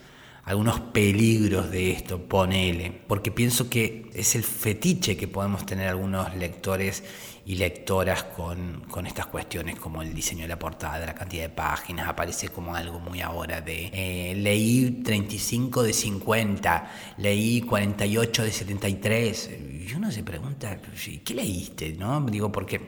algunos 0.47 0.79
peligros 0.79 1.69
de 1.69 1.91
esto, 1.91 2.23
ponele, 2.23 3.01
porque 3.05 3.31
pienso 3.31 3.69
que 3.69 4.09
es 4.13 4.33
el 4.33 4.45
fetiche 4.45 5.17
que 5.17 5.27
podemos 5.27 5.65
tener 5.65 5.89
algunos 5.89 6.33
lectores 6.37 7.03
y 7.45 7.55
lectoras 7.55 8.23
con, 8.23 8.85
estas 9.05 9.25
cuestiones, 9.25 9.75
como 9.77 10.01
el 10.01 10.13
diseño 10.13 10.43
de 10.43 10.47
la 10.47 10.57
portada, 10.57 11.05
la 11.05 11.13
cantidad 11.13 11.43
de 11.43 11.49
páginas, 11.49 12.07
aparece 12.07 12.47
como 12.47 12.73
algo 12.73 12.97
muy 13.01 13.19
ahora 13.19 13.59
de 13.59 13.89
eh, 13.91 14.35
leí 14.35 15.01
35 15.03 15.83
de 15.83 15.91
50, 15.91 16.91
leí 17.17 17.59
48 17.61 18.43
de 18.43 18.51
73, 18.53 19.49
y 19.85 19.93
uno 19.95 20.09
se 20.13 20.23
pregunta, 20.23 20.79
¿qué 21.25 21.33
leíste? 21.33 21.91
¿No? 21.91 22.21
Digo, 22.21 22.53
porque 22.53 22.87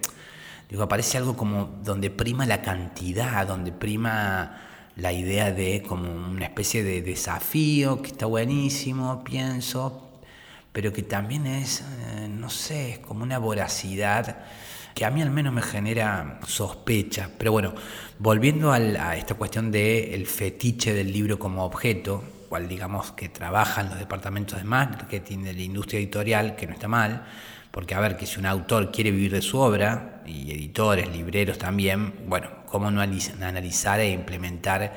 digo, 0.69 0.83
aparece 0.83 1.17
algo 1.17 1.35
como 1.35 1.79
donde 1.83 2.09
prima 2.09 2.45
la 2.45 2.61
cantidad, 2.61 3.47
donde 3.47 3.71
prima 3.71 4.61
la 4.95 5.11
idea 5.13 5.51
de 5.51 5.81
como 5.81 6.11
una 6.11 6.45
especie 6.45 6.83
de 6.83 7.01
desafío 7.01 8.01
que 8.01 8.09
está 8.09 8.25
buenísimo, 8.25 9.23
pienso, 9.23 10.09
pero 10.71 10.93
que 10.93 11.03
también 11.03 11.47
es, 11.47 11.81
eh, 11.81 12.27
no 12.29 12.49
sé, 12.49 12.91
es 12.91 12.99
como 12.99 13.23
una 13.23 13.39
voracidad 13.39 14.37
que 14.93 15.05
a 15.05 15.11
mí 15.11 15.21
al 15.21 15.31
menos 15.31 15.53
me 15.53 15.61
genera 15.61 16.39
sospecha. 16.45 17.29
Pero 17.37 17.51
bueno, 17.53 17.73
volviendo 18.17 18.71
a 18.71 19.15
esta 19.15 19.35
cuestión 19.35 19.71
del 19.71 20.25
fetiche 20.27 20.93
del 20.93 21.13
libro 21.13 21.39
como 21.39 21.63
objeto, 21.63 22.23
cual 22.49 22.67
digamos 22.67 23.11
que 23.11 23.29
trabajan 23.29 23.89
los 23.89 23.99
departamentos 23.99 24.57
de 24.57 24.65
marketing 24.65 25.43
de 25.43 25.53
la 25.53 25.61
industria 25.61 25.99
editorial, 25.99 26.55
que 26.55 26.67
no 26.67 26.73
está 26.73 26.87
mal, 26.87 27.25
porque 27.71 27.95
a 27.95 27.99
ver, 27.99 28.17
que 28.17 28.25
si 28.25 28.39
un 28.39 28.45
autor 28.45 28.91
quiere 28.91 29.11
vivir 29.11 29.31
de 29.31 29.41
su 29.41 29.59
obra, 29.59 30.19
y 30.29 30.51
editores, 30.51 31.09
libreros 31.09 31.57
también, 31.57 32.13
bueno, 32.27 32.49
cómo 32.65 32.91
no 32.91 33.01
analizar 33.01 33.99
e 33.99 34.11
implementar 34.11 34.93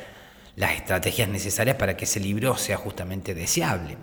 las 0.56 0.72
estrategias 0.74 1.28
necesarias 1.28 1.76
para 1.76 1.96
que 1.96 2.04
ese 2.04 2.20
libro 2.20 2.56
sea 2.56 2.76
justamente 2.76 3.34
deseable. 3.34 3.96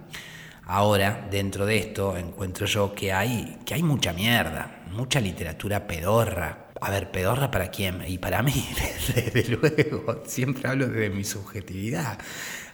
Ahora, 0.65 1.27
dentro 1.31 1.65
de 1.65 1.77
esto, 1.77 2.17
encuentro 2.17 2.67
yo 2.67 2.93
que 2.93 3.11
hay, 3.11 3.57
que 3.65 3.73
hay 3.73 3.83
mucha 3.83 4.13
mierda, 4.13 4.83
mucha 4.91 5.19
literatura 5.19 5.88
pedorra. 5.88 6.67
A 6.81 6.91
ver, 6.91 7.11
pedorra 7.11 7.51
para 7.51 7.69
quién? 7.69 8.03
Y 8.07 8.19
para 8.19 8.41
mí, 8.43 8.53
desde 9.15 9.55
luego, 9.55 10.23
siempre 10.25 10.69
hablo 10.69 10.88
de 10.88 11.09
mi 11.09 11.23
subjetividad. 11.23 12.19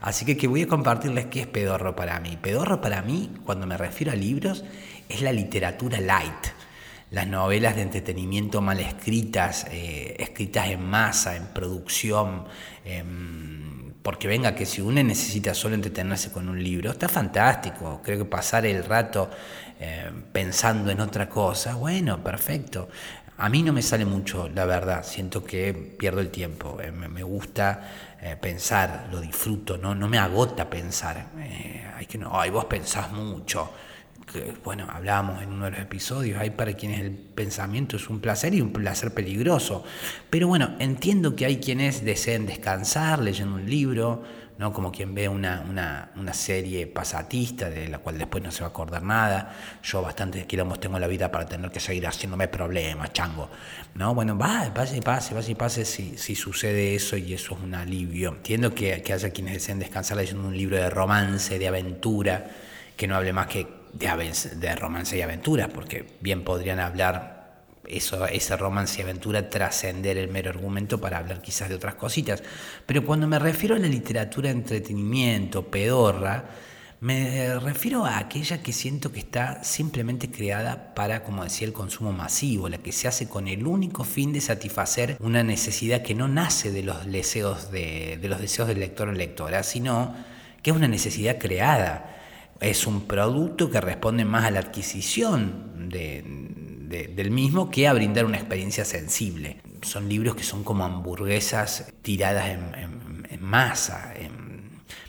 Así 0.01 0.25
que, 0.25 0.35
que 0.37 0.47
voy 0.47 0.63
a 0.63 0.67
compartirles 0.67 1.27
qué 1.27 1.41
es 1.41 1.47
pedorro 1.47 1.95
para 1.95 2.19
mí. 2.19 2.37
Pedorro 2.41 2.81
para 2.81 3.01
mí, 3.01 3.31
cuando 3.45 3.65
me 3.65 3.77
refiero 3.77 4.11
a 4.11 4.15
libros, 4.15 4.65
es 5.09 5.21
la 5.21 5.31
literatura 5.31 5.99
light, 5.99 6.55
las 7.11 7.27
novelas 7.27 7.75
de 7.75 7.83
entretenimiento 7.83 8.61
mal 8.61 8.79
escritas, 8.79 9.67
eh, 9.71 10.15
escritas 10.19 10.67
en 10.67 10.83
masa, 10.85 11.35
en 11.35 11.45
producción, 11.47 12.45
em, 12.83 13.93
porque 14.01 14.27
venga 14.27 14.53
que 14.55 14.65
si 14.65 14.81
uno 14.81 15.01
necesita 15.01 15.53
solo 15.53 15.75
entretenerse 15.75 16.31
con 16.31 16.49
un 16.49 16.61
libro, 16.61 16.91
está 16.91 17.07
fantástico, 17.07 18.01
creo 18.03 18.19
que 18.19 18.25
pasar 18.25 18.65
el 18.65 18.83
rato 18.83 19.29
eh, 19.79 20.11
pensando 20.31 20.91
en 20.91 20.99
otra 20.99 21.29
cosa, 21.29 21.75
bueno, 21.75 22.23
perfecto. 22.23 22.89
A 23.37 23.49
mí 23.49 23.63
no 23.63 23.73
me 23.73 23.81
sale 23.81 24.05
mucho, 24.05 24.49
la 24.49 24.65
verdad, 24.65 25.03
siento 25.03 25.43
que 25.43 25.73
pierdo 25.73 26.21
el 26.21 26.29
tiempo, 26.31 26.79
eh, 26.81 26.91
me, 26.91 27.23
gusta 27.23 27.91
pensar, 28.41 29.07
lo 29.11 29.21
disfruto, 29.21 29.77
no, 29.77 29.93
no 29.93 30.07
me 30.07 30.17
agota 30.17 30.67
pensar, 30.67 31.27
hay 31.95 32.07
que 32.07 32.17
no, 32.17 32.39
ay, 32.39 32.49
vos 32.49 32.65
pensás 32.65 33.11
mucho, 33.11 33.71
bueno, 34.63 34.87
hablábamos 34.91 35.41
en 35.41 35.51
uno 35.51 35.65
de 35.65 35.71
los 35.71 35.79
episodios, 35.79 36.39
hay 36.39 36.49
para 36.49 36.73
quienes 36.73 37.01
el 37.01 37.11
pensamiento 37.11 37.97
es 37.97 38.09
un 38.09 38.19
placer 38.19 38.53
y 38.53 38.61
un 38.61 38.73
placer 38.73 39.13
peligroso. 39.13 39.83
Pero 40.29 40.47
bueno, 40.47 40.75
entiendo 40.79 41.35
que 41.35 41.45
hay 41.45 41.57
quienes 41.57 42.03
deseen 42.03 42.45
descansar 42.45 43.19
leyendo 43.19 43.55
un 43.55 43.69
libro, 43.69 44.23
¿no? 44.57 44.73
como 44.73 44.91
quien 44.91 45.13
ve 45.13 45.27
una, 45.27 45.63
una, 46.15 46.33
serie 46.33 46.87
pasatista 46.87 47.69
de 47.69 47.87
la 47.87 47.99
cual 47.99 48.17
después 48.17 48.43
no 48.43 48.51
se 48.51 48.61
va 48.61 48.67
a 48.67 48.69
acordar 48.69 49.03
nada. 49.03 49.55
Yo 49.83 50.01
bastante 50.01 50.45
quilombos 50.45 50.79
tengo 50.79 50.99
la 50.99 51.07
vida 51.07 51.31
para 51.31 51.45
tener 51.45 51.71
que 51.71 51.79
seguir 51.79 52.05
haciéndome 52.07 52.47
problemas, 52.47 53.13
chango. 53.13 53.49
¿no? 53.93 54.13
Bueno, 54.13 54.37
va, 54.37 54.73
pase 54.73 54.97
y 54.97 55.01
pase, 55.01 55.33
pase 55.33 55.51
y 55.51 55.55
pase 55.55 55.85
si, 55.85 56.17
si 56.17 56.35
sucede 56.35 56.95
eso 56.95 57.15
y 57.15 57.33
eso 57.33 57.55
es 57.55 57.61
un 57.61 57.73
alivio. 57.73 58.29
Entiendo 58.29 58.73
que, 58.73 59.01
que 59.01 59.13
haya 59.13 59.29
quienes 59.29 59.53
deseen 59.53 59.79
descansar 59.79 60.17
leyendo 60.17 60.47
un 60.47 60.57
libro 60.57 60.77
de 60.77 60.89
romance, 60.89 61.57
de 61.57 61.67
aventura, 61.67 62.47
que 62.97 63.07
no 63.07 63.15
hable 63.15 63.33
más 63.33 63.47
que 63.47 63.84
de, 63.95 64.75
romance 64.75 65.17
y 65.17 65.21
aventura, 65.21 65.69
porque 65.69 66.05
bien 66.21 66.43
podrían 66.43 66.79
hablar 66.79 67.63
eso, 67.87 68.25
ese 68.27 68.57
romance 68.57 68.99
y 68.99 69.03
aventura 69.03 69.49
trascender 69.49 70.17
el 70.17 70.27
mero 70.29 70.49
argumento 70.49 70.99
para 70.99 71.17
hablar 71.17 71.41
quizás 71.41 71.69
de 71.69 71.75
otras 71.75 71.95
cositas. 71.95 72.43
Pero 72.85 73.05
cuando 73.05 73.27
me 73.27 73.39
refiero 73.39 73.75
a 73.75 73.79
la 73.79 73.87
literatura 73.87 74.49
de 74.49 74.55
entretenimiento, 74.55 75.67
pedorra, 75.67 76.45
me 76.99 77.59
refiero 77.59 78.05
a 78.05 78.17
aquella 78.17 78.63
que 78.63 78.73
siento 78.73 79.11
que 79.11 79.19
está 79.19 79.63
simplemente 79.63 80.31
creada 80.31 80.93
para, 80.95 81.23
como 81.23 81.43
decía, 81.43 81.67
el 81.67 81.73
consumo 81.73 82.11
masivo, 82.11 82.67
la 82.67 82.79
que 82.79 82.91
se 82.91 83.07
hace 83.07 83.29
con 83.29 83.47
el 83.47 83.67
único 83.67 84.03
fin 84.03 84.33
de 84.33 84.41
satisfacer 84.41 85.17
una 85.19 85.43
necesidad 85.43 86.01
que 86.01 86.15
no 86.15 86.27
nace 86.27 86.71
de 86.71 86.83
los 86.83 87.05
deseos, 87.05 87.69
de, 87.71 88.17
de 88.19 88.27
los 88.27 88.41
deseos 88.41 88.67
del 88.67 88.79
lector 88.79 89.09
o 89.09 89.11
lectora, 89.11 89.61
sino 89.63 90.15
que 90.63 90.71
es 90.71 90.75
una 90.75 90.87
necesidad 90.87 91.37
creada 91.37 92.14
es 92.65 92.87
un 92.87 93.01
producto 93.01 93.69
que 93.69 93.79
responde 93.79 94.25
más 94.25 94.45
a 94.45 94.51
la 94.51 94.59
adquisición 94.59 95.89
del 95.89 97.31
mismo 97.31 97.69
que 97.69 97.87
a 97.87 97.93
brindar 97.93 98.25
una 98.25 98.37
experiencia 98.37 98.83
sensible. 98.85 99.61
Son 99.83 100.09
libros 100.09 100.35
que 100.35 100.43
son 100.43 100.63
como 100.63 100.83
hamburguesas 100.83 101.93
tiradas 102.01 102.47
en, 102.49 103.39
masa, 103.39 104.13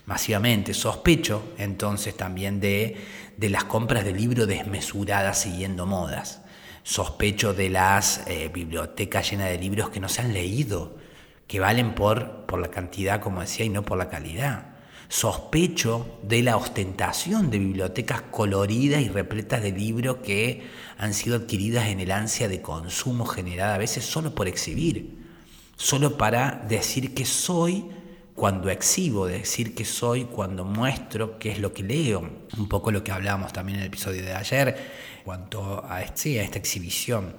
masivamente. 0.04 0.74
Sospecho 0.74 1.54
entonces 1.56 2.14
también 2.14 2.60
de, 2.60 2.96
las 3.38 3.64
compras 3.64 4.04
de 4.04 4.12
libros 4.12 4.46
desmesuradas 4.46 5.40
siguiendo 5.40 5.86
modas. 5.86 6.42
Sospecho 6.82 7.54
de 7.54 7.70
las 7.70 8.22
eh, 8.26 8.50
bibliotecas 8.52 9.30
llenas 9.30 9.48
de 9.48 9.58
libros 9.58 9.88
que 9.88 9.98
no 9.98 10.10
se 10.10 10.20
han 10.20 10.34
leído, 10.34 10.98
que 11.48 11.58
valen 11.58 11.94
por, 11.94 12.44
por 12.44 12.60
la 12.60 12.68
cantidad, 12.68 13.20
como 13.20 13.40
decía, 13.40 13.64
y 13.64 13.70
no 13.70 13.82
por 13.82 13.96
la 13.96 14.10
calidad. 14.10 14.75
Sospecho 15.08 16.18
de 16.22 16.42
la 16.42 16.56
ostentación 16.56 17.50
de 17.50 17.58
bibliotecas 17.58 18.22
coloridas 18.22 19.02
y 19.02 19.08
repletas 19.08 19.62
de 19.62 19.72
libros 19.72 20.18
que 20.18 20.66
han 20.98 21.14
sido 21.14 21.36
adquiridas 21.36 21.86
en 21.88 22.00
el 22.00 22.10
ansia 22.10 22.48
de 22.48 22.60
consumo 22.62 23.24
generada 23.26 23.76
a 23.76 23.78
veces 23.78 24.04
solo 24.04 24.34
por 24.34 24.48
exhibir, 24.48 25.18
solo 25.76 26.16
para 26.16 26.64
decir 26.68 27.14
que 27.14 27.24
soy 27.24 27.84
cuando 28.36 28.68
exhibo, 28.68 29.26
decir 29.26 29.74
que 29.74 29.84
soy 29.84 30.24
cuando 30.24 30.64
muestro 30.64 31.38
qué 31.38 31.50
es 31.50 31.58
lo 31.58 31.72
que 31.72 31.82
leo. 31.82 32.28
Un 32.58 32.68
poco 32.68 32.92
lo 32.92 33.02
que 33.02 33.10
hablábamos 33.10 33.52
también 33.52 33.78
en 33.78 33.82
el 33.82 33.88
episodio 33.88 34.22
de 34.22 34.34
ayer, 34.34 34.76
cuanto 35.24 35.84
a, 35.88 36.02
este, 36.02 36.38
a 36.38 36.42
esta 36.42 36.58
exhibición. 36.58 37.34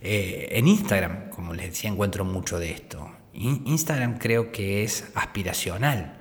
Eh, 0.00 0.48
en 0.52 0.66
Instagram, 0.66 1.28
como 1.28 1.52
les 1.52 1.66
decía, 1.66 1.90
encuentro 1.90 2.24
mucho 2.24 2.58
de 2.58 2.70
esto. 2.70 3.10
Instagram 3.34 4.18
creo 4.18 4.50
que 4.50 4.82
es 4.82 5.04
aspiracional. 5.14 6.17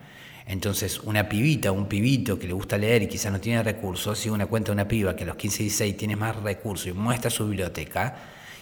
Entonces, 0.48 1.01
una 1.01 1.27
pibita, 1.27 1.74
un 1.74 1.88
pibito 1.88 2.39
que 2.39 2.48
le 2.48 2.54
gusta 2.54 2.77
leer 2.77 3.04
y 3.04 3.08
quizás 3.08 3.34
no 3.34 3.42
tiene 3.42 3.62
recursos, 3.63 4.18
sigue 4.18 4.34
una 4.34 4.46
cuenta 4.46 4.72
de 4.72 4.75
una 4.75 4.88
piba 4.88 5.13
que 5.13 5.24
a 5.24 5.27
los 5.27 5.36
15 5.36 5.63
y 5.63 5.66
16 5.66 5.98
tiene 5.98 6.16
más 6.16 6.38
recursos 6.38 6.88
y 6.88 6.94
muestra 6.94 7.30
su 7.30 7.46
biblioteca, 7.48 8.16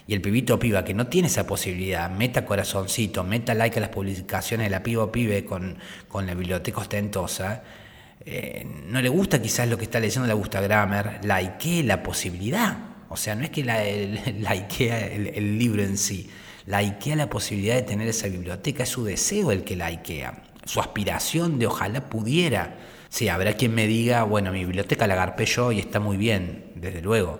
y 0.07 0.13
el 0.13 0.21
pibito 0.21 0.55
o 0.55 0.59
piba 0.59 0.83
que 0.83 0.95
no 0.95 1.07
tiene 1.07 1.27
esa 1.27 1.45
posibilidad, 1.45 2.09
meta 2.09 2.43
corazoncito, 2.43 3.23
meta 3.23 3.53
like 3.53 3.77
a 3.77 3.81
las 3.81 3.89
publicaciones 3.89 4.65
de 4.65 4.71
la 4.71 4.81
piba 4.81 5.03
o 5.03 5.11
pibe 5.11 5.45
con, 5.45 5.77
con 6.07 6.25
la 6.25 6.33
biblioteca 6.33 6.79
ostentosa, 6.79 7.63
eh, 8.25 8.65
no 8.87 8.99
le 8.99 9.09
gusta 9.09 9.39
quizás 9.39 9.67
lo 9.69 9.77
que 9.77 9.83
está 9.83 9.99
leyendo, 9.99 10.27
le 10.27 10.33
gusta 10.33 10.61
Grammer, 10.61 11.19
likee 11.23 11.83
la 11.83 12.01
posibilidad. 12.01 12.77
O 13.09 13.17
sea, 13.17 13.35
no 13.35 13.43
es 13.43 13.51
que 13.51 13.63
la, 13.63 13.83
el, 13.85 14.17
el, 15.35 15.59
libro 15.59 15.83
en 15.83 15.99
sí, 15.99 16.31
likea 16.65 17.15
la 17.15 17.29
posibilidad 17.29 17.75
de 17.75 17.83
tener 17.83 18.07
esa 18.07 18.27
biblioteca, 18.27 18.83
es 18.83 18.89
su 18.89 19.03
deseo 19.03 19.51
el 19.51 19.63
que 19.63 19.75
likea 19.75 20.41
su 20.65 20.79
aspiración 20.79 21.59
de 21.59 21.67
ojalá 21.67 22.09
pudiera. 22.09 22.77
Sí, 23.09 23.29
habrá 23.29 23.53
quien 23.53 23.73
me 23.73 23.87
diga, 23.87 24.23
bueno, 24.23 24.51
mi 24.51 24.65
biblioteca 24.65 25.07
la 25.07 25.13
agarpé 25.13 25.45
yo 25.45 25.71
y 25.71 25.79
está 25.79 25.99
muy 25.99 26.17
bien, 26.17 26.71
desde 26.75 27.01
luego. 27.01 27.39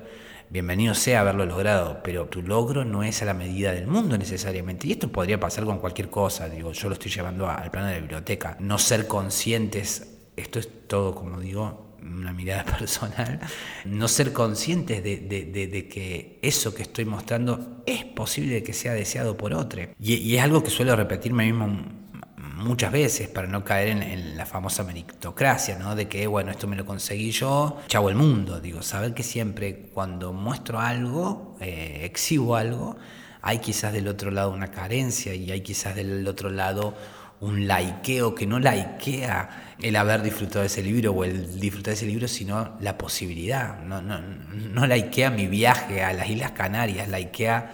Bienvenido 0.50 0.94
sea 0.94 1.22
haberlo 1.22 1.46
logrado, 1.46 2.01
pero 2.03 2.27
tu 2.27 2.41
logro 2.41 2.86
no 2.86 3.03
es 3.03 3.22
a 3.22 3.25
la 3.25 3.34
medida 3.34 3.74
del 3.74 3.88
mundo 3.88 4.17
necesariamente. 4.17 4.88
Y 4.88 4.91
esto 4.91 5.12
podría 5.12 5.39
pasar 5.39 5.65
con 5.65 5.79
cualquier 5.79 6.10
cosa, 6.10 6.48
digo, 6.48 6.72
yo 6.72 6.88
lo 6.88 6.94
estoy 6.94 7.12
llevando 7.12 7.50
al 7.50 7.72
plano 7.72 7.88
de 7.88 7.96
la 7.96 8.00
biblioteca. 8.00 8.55
No 8.60 8.77
ser 8.77 9.08
conscientes, 9.08 10.17
esto 10.38 10.60
es 10.60 10.88
todo, 10.88 11.15
como 11.15 11.39
digo, 11.39 11.98
una 12.01 12.32
mirada 12.32 12.63
personal, 12.77 13.39
no 13.86 14.08
ser 14.08 14.32
conscientes 14.34 15.03
de, 15.03 15.88
que 15.91 16.39
eso 16.41 16.75
que 16.75 16.84
estoy 16.84 17.05
mostrando 17.05 17.82
es 17.86 18.05
posible 18.05 18.63
que 18.63 18.74
sea 18.74 18.94
deseado 18.94 19.36
por 19.36 19.53
otro. 19.53 19.82
Y, 20.00 20.36
es 20.36 20.44
algo 20.44 20.63
que 20.63 20.70
suelo 20.70 20.96
repetirme 20.96 21.46
mismo 21.46 22.05
muchas 22.65 22.91
veces 22.91 23.29
para 23.29 23.48
no 23.48 23.63
caer 23.63 23.89
en, 23.89 24.36
la 24.38 24.45
famosa 24.45 24.84
meritocracia, 24.84 25.77
¿no? 25.77 25.95
De 25.95 26.07
que, 26.07 26.27
bueno, 26.27 26.51
esto 26.51 26.67
me 26.67 26.75
lo 26.75 26.86
conseguí 26.86 27.31
yo, 27.31 27.77
chavo 27.88 28.10
el 28.10 28.15
mundo. 28.15 28.60
Digo, 28.60 28.81
saber 28.81 29.13
que 29.13 29.24
siempre 29.24 29.89
cuando 29.93 30.34
muestro 30.34 30.79
algo, 30.79 31.55
eh, 31.62 32.01
exhibo 32.03 32.55
algo, 32.55 32.98
hay 33.41 33.60
quizás 33.60 33.93
del 33.93 34.07
otro 34.07 34.31
lado 34.31 34.51
una 34.51 34.72
carencia 34.72 35.34
y 35.34 35.51
hay 35.51 35.62
quizás 35.62 35.95
del 35.95 36.27
otro 36.27 36.50
lado 36.50 36.95
un 37.41 37.67
laikeo 37.67 38.34
que 38.34 38.48
no 38.48 38.60
laikea 38.60 39.75
el 39.81 39.95
haber 39.95 40.22
disfrutado 40.22 40.62
de 40.62 40.67
ese 40.67 40.81
libro 40.81 41.12
o 41.12 41.24
el 41.24 41.60
disfrutar 41.60 41.91
de 41.91 41.93
ese 41.93 42.05
libro, 42.05 42.27
sino 42.27 42.77
la 42.79 42.98
posibilidad. 42.98 43.79
No, 43.84 44.01
no, 44.01 44.19
no 44.19 45.31
mi 45.31 45.48
viaje 45.48 46.03
a 46.03 46.13
las 46.13 46.29
Islas 46.29 46.51
Canarias, 46.51 47.07
laikea 47.07 47.74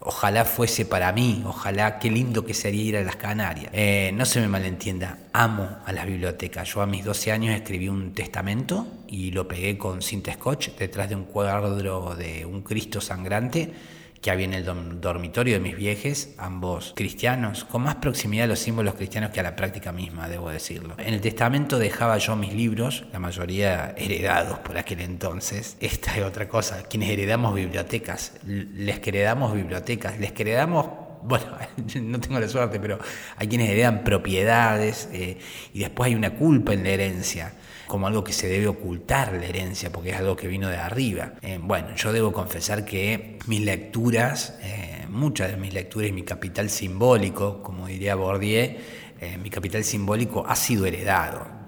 ojalá 0.00 0.44
fuese 0.44 0.86
para 0.86 1.12
mí, 1.12 1.42
ojalá 1.46 1.98
qué 1.98 2.10
lindo 2.10 2.44
que 2.44 2.54
sería 2.54 2.82
ir 2.82 2.96
a 2.96 3.02
las 3.02 3.16
Canarias. 3.16 3.70
Eh, 3.72 4.10
no 4.14 4.24
se 4.24 4.40
me 4.40 4.48
malentienda, 4.48 5.18
amo 5.32 5.78
a 5.84 5.92
las 5.92 6.06
bibliotecas. 6.06 6.72
Yo 6.72 6.80
a 6.80 6.86
mis 6.86 7.04
12 7.04 7.32
años 7.32 7.54
escribí 7.54 7.88
un 7.88 8.12
testamento 8.12 8.86
y 9.06 9.30
lo 9.30 9.46
pegué 9.46 9.76
con 9.76 10.02
cinta 10.02 10.32
scotch 10.32 10.70
detrás 10.78 11.08
de 11.08 11.16
un 11.16 11.24
cuadro 11.24 12.16
de 12.16 12.46
un 12.46 12.62
Cristo 12.62 13.00
sangrante 13.00 13.72
que 14.20 14.30
había 14.30 14.44
en 14.44 14.54
el 14.54 15.00
dormitorio 15.00 15.54
de 15.54 15.60
mis 15.60 15.76
viejes, 15.76 16.34
ambos 16.36 16.92
cristianos, 16.94 17.64
con 17.64 17.82
más 17.82 17.96
proximidad 17.96 18.44
a 18.44 18.48
los 18.48 18.58
símbolos 18.58 18.94
cristianos 18.94 19.30
que 19.30 19.40
a 19.40 19.42
la 19.42 19.56
práctica 19.56 19.92
misma, 19.92 20.28
debo 20.28 20.50
decirlo. 20.50 20.94
En 20.98 21.14
el 21.14 21.20
testamento 21.22 21.78
dejaba 21.78 22.18
yo 22.18 22.36
mis 22.36 22.52
libros, 22.52 23.04
la 23.12 23.18
mayoría 23.18 23.94
heredados 23.96 24.58
por 24.58 24.76
aquel 24.76 25.00
entonces. 25.00 25.76
Esta 25.80 26.16
es 26.18 26.24
otra 26.24 26.48
cosa, 26.48 26.82
quienes 26.82 27.08
heredamos 27.10 27.54
bibliotecas, 27.54 28.34
les 28.44 29.06
heredamos 29.06 29.54
bibliotecas, 29.54 30.18
les 30.18 30.38
heredamos 30.38 30.86
bueno, 31.22 31.46
no 32.02 32.20
tengo 32.20 32.40
la 32.40 32.48
suerte, 32.48 32.80
pero 32.80 32.98
hay 33.36 33.48
quienes 33.48 33.70
heredan 33.70 34.04
propiedades 34.04 35.08
eh, 35.12 35.38
y 35.72 35.80
después 35.80 36.08
hay 36.08 36.14
una 36.14 36.30
culpa 36.34 36.72
en 36.72 36.82
la 36.82 36.90
herencia 36.90 37.52
como 37.90 38.06
algo 38.06 38.22
que 38.22 38.32
se 38.32 38.46
debe 38.48 38.68
ocultar 38.68 39.32
la 39.32 39.44
herencia, 39.44 39.90
porque 39.90 40.10
es 40.10 40.16
algo 40.16 40.36
que 40.36 40.46
vino 40.46 40.68
de 40.68 40.76
arriba. 40.76 41.32
Eh, 41.42 41.58
bueno, 41.60 41.88
yo 41.96 42.12
debo 42.12 42.32
confesar 42.32 42.84
que 42.84 43.36
mis 43.48 43.62
lecturas, 43.62 44.56
eh, 44.62 45.06
muchas 45.08 45.50
de 45.50 45.56
mis 45.56 45.74
lecturas 45.74 46.08
y 46.08 46.12
mi 46.12 46.22
capital 46.22 46.70
simbólico, 46.70 47.64
como 47.64 47.88
diría 47.88 48.14
Bourdieu, 48.14 48.76
eh, 49.20 49.38
mi 49.42 49.50
capital 49.50 49.82
simbólico 49.82 50.46
ha 50.46 50.54
sido 50.54 50.86
heredado. 50.86 51.58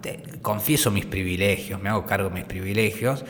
confieso 0.43 0.91
mis 0.93 1.07
privilegios, 1.07 1.81
me 1.83 1.89
hago 1.89 2.07
cargo 2.07 2.29
de 2.29 2.35
mis 2.37 2.45
privilegios 2.45 3.25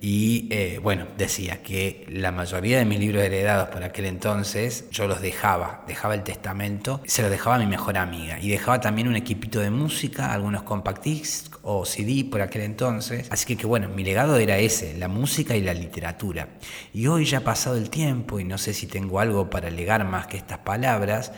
y 0.00 0.48
bueno, 0.82 1.06
decía 1.16 1.62
que 1.62 2.04
la 2.08 2.30
mayoría 2.32 2.78
de 2.78 2.84
mis 2.84 2.98
libros 2.98 3.22
heredados 3.22 3.68
por 3.68 3.82
aquel 3.82 4.06
entonces, 4.06 4.88
yo 4.90 5.06
los 5.06 5.20
dejaba, 5.20 5.84
dejaba 5.86 6.14
el 6.14 6.22
testamento, 6.22 7.00
se 7.06 7.22
los 7.22 7.30
dejaba 7.30 7.56
a 7.56 7.58
mi 7.60 7.66
mejor 7.66 7.96
amiga 7.96 8.38
y 8.40 8.50
dejaba 8.50 8.80
también 8.80 9.08
un 9.08 9.16
equipito 9.16 9.60
de 9.60 9.70
música, 9.70 10.32
algunos 10.32 10.64
compact 10.64 11.04
discs 11.04 11.50
o 11.68 11.84
CD 11.84 12.24
por 12.24 12.40
aquel 12.42 12.62
entonces. 12.62 13.26
Así 13.30 13.56
que, 13.56 13.66
bueno, 13.66 13.88
mi 13.88 14.04
legado 14.04 14.36
era 14.36 14.56
ese, 14.58 14.96
la 14.96 15.08
música 15.08 15.56
y 15.56 15.62
la 15.62 15.74
literatura. 15.74 16.48
Y 16.94 17.08
hoy 17.08 17.24
ya 17.24 17.38
ha 17.38 17.40
pasado 17.44 17.76
el 17.76 17.90
tiempo 17.90 18.38
y 18.38 18.44
no 18.44 18.56
sé 18.56 18.72
si 18.72 18.86
tengo 18.86 19.18
algo 19.18 19.50
para 19.50 19.68
legar 19.68 20.04
más 20.04 20.28
que 20.28 20.36
estas 20.36 20.58
palabras. 20.58 21.32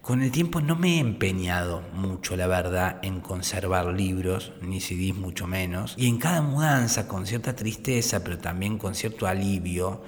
Con 0.00 0.22
el 0.22 0.30
tiempo 0.30 0.60
no 0.60 0.76
me 0.76 0.96
he 0.96 0.98
empeñado 1.00 1.82
mucho, 1.94 2.36
la 2.36 2.46
verdad, 2.46 3.00
en 3.02 3.20
conservar 3.20 3.86
libros, 3.86 4.52
ni 4.62 4.80
CDs 4.80 5.16
mucho 5.16 5.48
menos. 5.48 5.94
Y 5.96 6.06
en 6.06 6.18
cada 6.18 6.42
mudanza, 6.42 7.08
con 7.08 7.26
cierta 7.26 7.56
tristeza, 7.56 8.22
pero 8.22 8.38
también 8.38 8.78
con 8.78 8.94
cierto 8.94 9.26
alivio, 9.26 10.02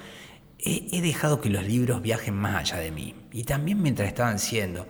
he, 0.57 1.01
dejado 1.01 1.41
que 1.41 1.49
los 1.49 1.65
libros 1.65 2.01
viajen 2.01 2.35
más 2.35 2.55
allá 2.55 2.77
de 2.77 2.91
mí. 2.91 3.13
Y 3.35 3.43
también 3.43 3.81
mientras 3.81 4.07
estaban 4.07 4.39
siendo, 4.39 4.87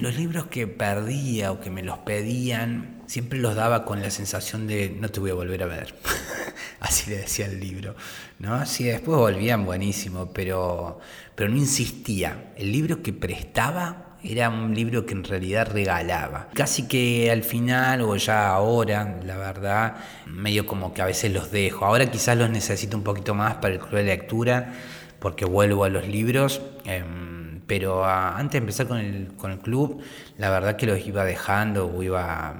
los 0.00 0.16
libros 0.16 0.46
que 0.46 0.66
perdía 0.66 1.52
o 1.52 1.60
que 1.60 1.70
me 1.70 1.82
los 1.82 1.98
pedían, 1.98 3.02
siempre 3.04 3.38
los 3.38 3.54
daba 3.54 3.84
con 3.84 4.00
la 4.00 4.10
sensación 4.10 4.66
de 4.66 4.96
no 4.98 5.10
te 5.10 5.20
voy 5.20 5.32
a 5.32 5.34
volver 5.34 5.62
a 5.64 5.66
ver. 5.66 5.94
Así 6.80 7.10
le 7.10 7.18
decía 7.18 7.44
el 7.44 7.60
libro. 7.60 7.94
¿no? 8.38 8.64
Sí, 8.64 8.84
después 8.84 9.18
volvían 9.18 9.66
buenísimo, 9.66 10.30
pero, 10.32 10.98
pero 11.34 11.50
no 11.50 11.58
insistía. 11.58 12.54
El 12.56 12.72
libro 12.72 13.02
que 13.02 13.12
prestaba 13.12 14.16
era 14.22 14.48
un 14.48 14.74
libro 14.74 15.04
que 15.04 15.12
en 15.12 15.22
realidad 15.22 15.68
regalaba. 15.70 16.48
Casi 16.54 16.88
que 16.88 17.30
al 17.30 17.42
final 17.42 18.00
o 18.00 18.16
ya 18.16 18.48
ahora, 18.48 19.20
la 19.26 19.36
verdad, 19.36 19.96
medio 20.24 20.64
como 20.66 20.94
que 20.94 21.02
a 21.02 21.04
veces 21.04 21.30
los 21.34 21.50
dejo. 21.50 21.84
Ahora 21.84 22.10
quizás 22.10 22.38
los 22.38 22.48
necesito 22.48 22.96
un 22.96 23.04
poquito 23.04 23.34
más 23.34 23.56
para 23.56 23.74
el 23.74 23.80
club 23.80 23.96
de 23.96 24.04
lectura 24.04 24.72
porque 25.18 25.44
vuelvo 25.44 25.84
a 25.84 25.90
los 25.90 26.08
libros. 26.08 26.62
Em, 26.86 27.33
pero 27.66 28.04
antes 28.04 28.52
de 28.52 28.58
empezar 28.58 28.86
con 28.86 28.98
el, 28.98 29.32
con 29.36 29.52
el 29.52 29.58
club, 29.58 30.02
la 30.38 30.50
verdad 30.50 30.76
que 30.76 30.86
los 30.86 31.06
iba 31.06 31.24
dejando 31.24 31.86
o 31.86 32.02
iba 32.02 32.54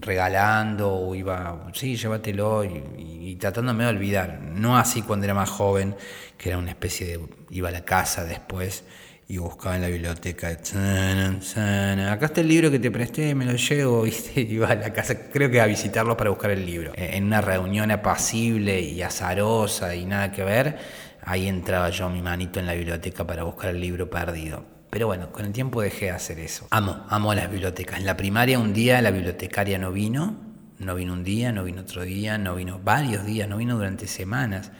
regalando 0.00 0.92
o 0.92 1.14
iba, 1.14 1.68
sí, 1.74 1.96
llévatelo 1.96 2.64
y, 2.64 2.82
y, 2.98 3.36
tratándome 3.36 3.84
de 3.84 3.90
olvidar. 3.90 4.40
No 4.40 4.78
así 4.78 5.02
cuando 5.02 5.24
era 5.24 5.34
más 5.34 5.50
joven, 5.50 5.96
que 6.36 6.50
era 6.50 6.58
una 6.58 6.70
especie 6.70 7.06
de, 7.06 7.20
iba 7.50 7.68
a 7.68 7.72
la 7.72 7.84
casa 7.84 8.24
después 8.24 8.84
y 9.30 9.36
buscaba 9.36 9.76
en 9.76 9.82
la 9.82 9.88
biblioteca. 9.88 10.48
Acá 10.48 12.26
está 12.26 12.40
el 12.40 12.48
libro 12.48 12.70
que 12.70 12.78
te 12.78 12.90
presté, 12.90 13.34
me 13.34 13.44
lo 13.44 13.54
llevo. 13.56 14.06
Y 14.34 14.40
iba 14.40 14.68
a 14.68 14.74
la 14.74 14.92
casa, 14.92 15.28
creo 15.30 15.50
que 15.50 15.60
a 15.60 15.66
visitarlo 15.66 16.16
para 16.16 16.30
buscar 16.30 16.50
el 16.50 16.64
libro. 16.64 16.92
Eh, 16.94 17.10
en 17.12 17.24
una 17.24 17.42
reunión 17.42 17.90
apacible 17.90 18.80
y 18.80 19.02
azarosa 19.02 19.94
y 19.94 20.06
nada 20.06 20.32
que 20.32 20.44
ver, 20.44 20.78
ahí 21.22 21.48
entraba 21.48 21.90
yo 21.90 22.08
mi 22.08 22.22
manito 22.22 22.60
en 22.60 22.66
la 22.66 22.74
biblioteca 22.74 23.26
para 23.26 23.44
buscar 23.44 23.70
el 23.70 23.80
libro 23.80 24.10
perdido. 24.10 24.64
Pero 24.90 25.06
bueno, 25.06 25.30
con 25.32 25.44
el 25.44 25.52
tiempo 25.52 25.82
dejé 25.82 26.06
de 26.06 26.10
hacer 26.12 26.38
eso. 26.38 26.66
Amo, 26.70 27.04
amo 27.08 27.34
las 27.34 27.50
bibliotecas. 27.50 27.98
En 27.98 28.06
la 28.06 28.16
primaria 28.16 28.58
un 28.58 28.72
día 28.72 29.02
la 29.02 29.10
bibliotecaria 29.10 29.78
no 29.78 29.92
vino, 29.92 30.36
no 30.78 30.94
vino 30.94 31.12
un 31.12 31.24
día, 31.24 31.52
no 31.52 31.64
vino 31.64 31.82
otro 31.82 32.02
día, 32.02 32.38
no 32.38 32.54
vino 32.54 32.80
varios 32.82 33.26
días, 33.26 33.48
no 33.48 33.58
vino 33.58 33.76
durante 33.76 34.06
semanas 34.06 34.72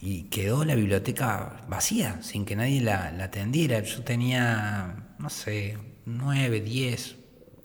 y 0.00 0.24
quedó 0.24 0.64
la 0.64 0.74
biblioteca 0.74 1.62
vacía, 1.68 2.20
sin 2.22 2.44
que 2.44 2.56
nadie 2.56 2.80
la, 2.80 3.14
atendiera. 3.22 3.80
Yo 3.80 4.02
tenía, 4.02 5.14
no 5.18 5.30
sé, 5.30 5.78
nueve, 6.04 6.60
diez, 6.60 7.16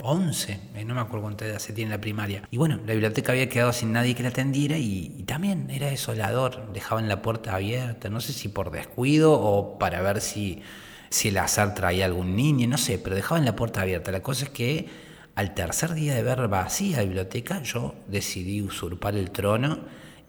once, 0.02 0.60
eh, 0.76 0.86
no 0.86 0.96
me 0.96 1.02
acuerdo 1.02 1.24
cuánta 1.24 1.46
edad 1.46 1.60
se 1.60 1.74
tiene 1.74 1.92
en 1.92 1.98
la 1.98 2.02
primaria. 2.02 2.44
Y 2.52 2.58
bueno, 2.58 2.80
la 2.86 2.94
biblioteca 2.94 3.32
había 3.32 3.50
quedado 3.50 3.74
sin 3.74 3.92
nadie 3.92 4.16
que 4.16 4.24
la 4.24 4.30
atendiera 4.30 4.78
y, 4.78 5.24
también 5.28 5.70
era 5.70 5.88
desolador, 5.88 6.72
dejaban 6.74 7.08
la 7.08 7.22
puerta 7.22 7.56
abierta, 7.56 8.10
no 8.10 8.22
sé 8.22 8.34
si 8.34 8.48
por 8.48 8.72
descuido 8.72 9.34
o 9.34 9.78
para 9.78 10.02
ver 10.02 10.22
si, 10.22 10.62
si 11.10 11.28
el 11.30 11.38
azar 11.38 11.76
traía 11.76 12.06
algún 12.06 12.36
niño, 12.36 12.68
no 12.68 12.78
sé, 12.78 12.98
pero 12.98 13.16
dejaban 13.16 13.46
la 13.46 13.56
puerta 13.56 13.82
abierta. 13.82 14.12
La 14.12 14.24
cosa 14.24 14.46
es 14.46 14.52
que 14.52 14.88
al 15.36 15.54
tercer 15.54 15.94
día 15.94 16.16
de 16.16 16.24
ver 16.24 16.48
vacía 16.48 16.98
la 16.98 17.04
biblioteca, 17.04 17.62
yo 17.64 17.96
decidí 18.08 18.62
usurpar 18.62 19.16
el 19.16 19.32
trono 19.32 19.80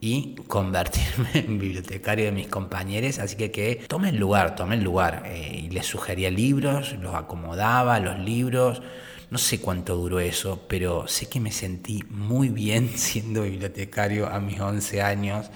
y 0.01 0.35
convertirme 0.49 1.31
en 1.35 1.59
bibliotecario 1.59 2.27
de 2.27 2.33
mis 2.33 2.49
compañeros, 2.49 3.19
así 3.19 3.37
que 3.37 3.51
que 3.51 3.85
tome 3.87 4.11
el 4.11 4.17
lugar, 4.17 4.57
tome 4.57 4.75
el 4.75 4.83
lugar. 4.83 5.23
Eh, 5.27 5.63
y 5.65 5.71
les 5.71 5.87
sugería 5.87 6.31
libros, 6.31 6.95
los 7.01 7.15
acomodaba, 7.15 8.01
los 8.01 8.19
libros, 8.19 8.83
no 9.31 9.39
sé 9.39 9.61
cuánto 9.61 9.97
duró 9.97 10.21
eso, 10.21 10.67
pero 10.69 11.07
sé 11.07 11.29
que 11.29 11.41
me 11.41 11.53
sentí 11.53 12.05
muy 12.11 12.49
bien 12.49 12.89
siendo 12.97 13.43
bibliotecario 13.43 14.29
a 14.29 14.41
mis 14.41 14.61
11 14.61 15.03
años 15.03 15.51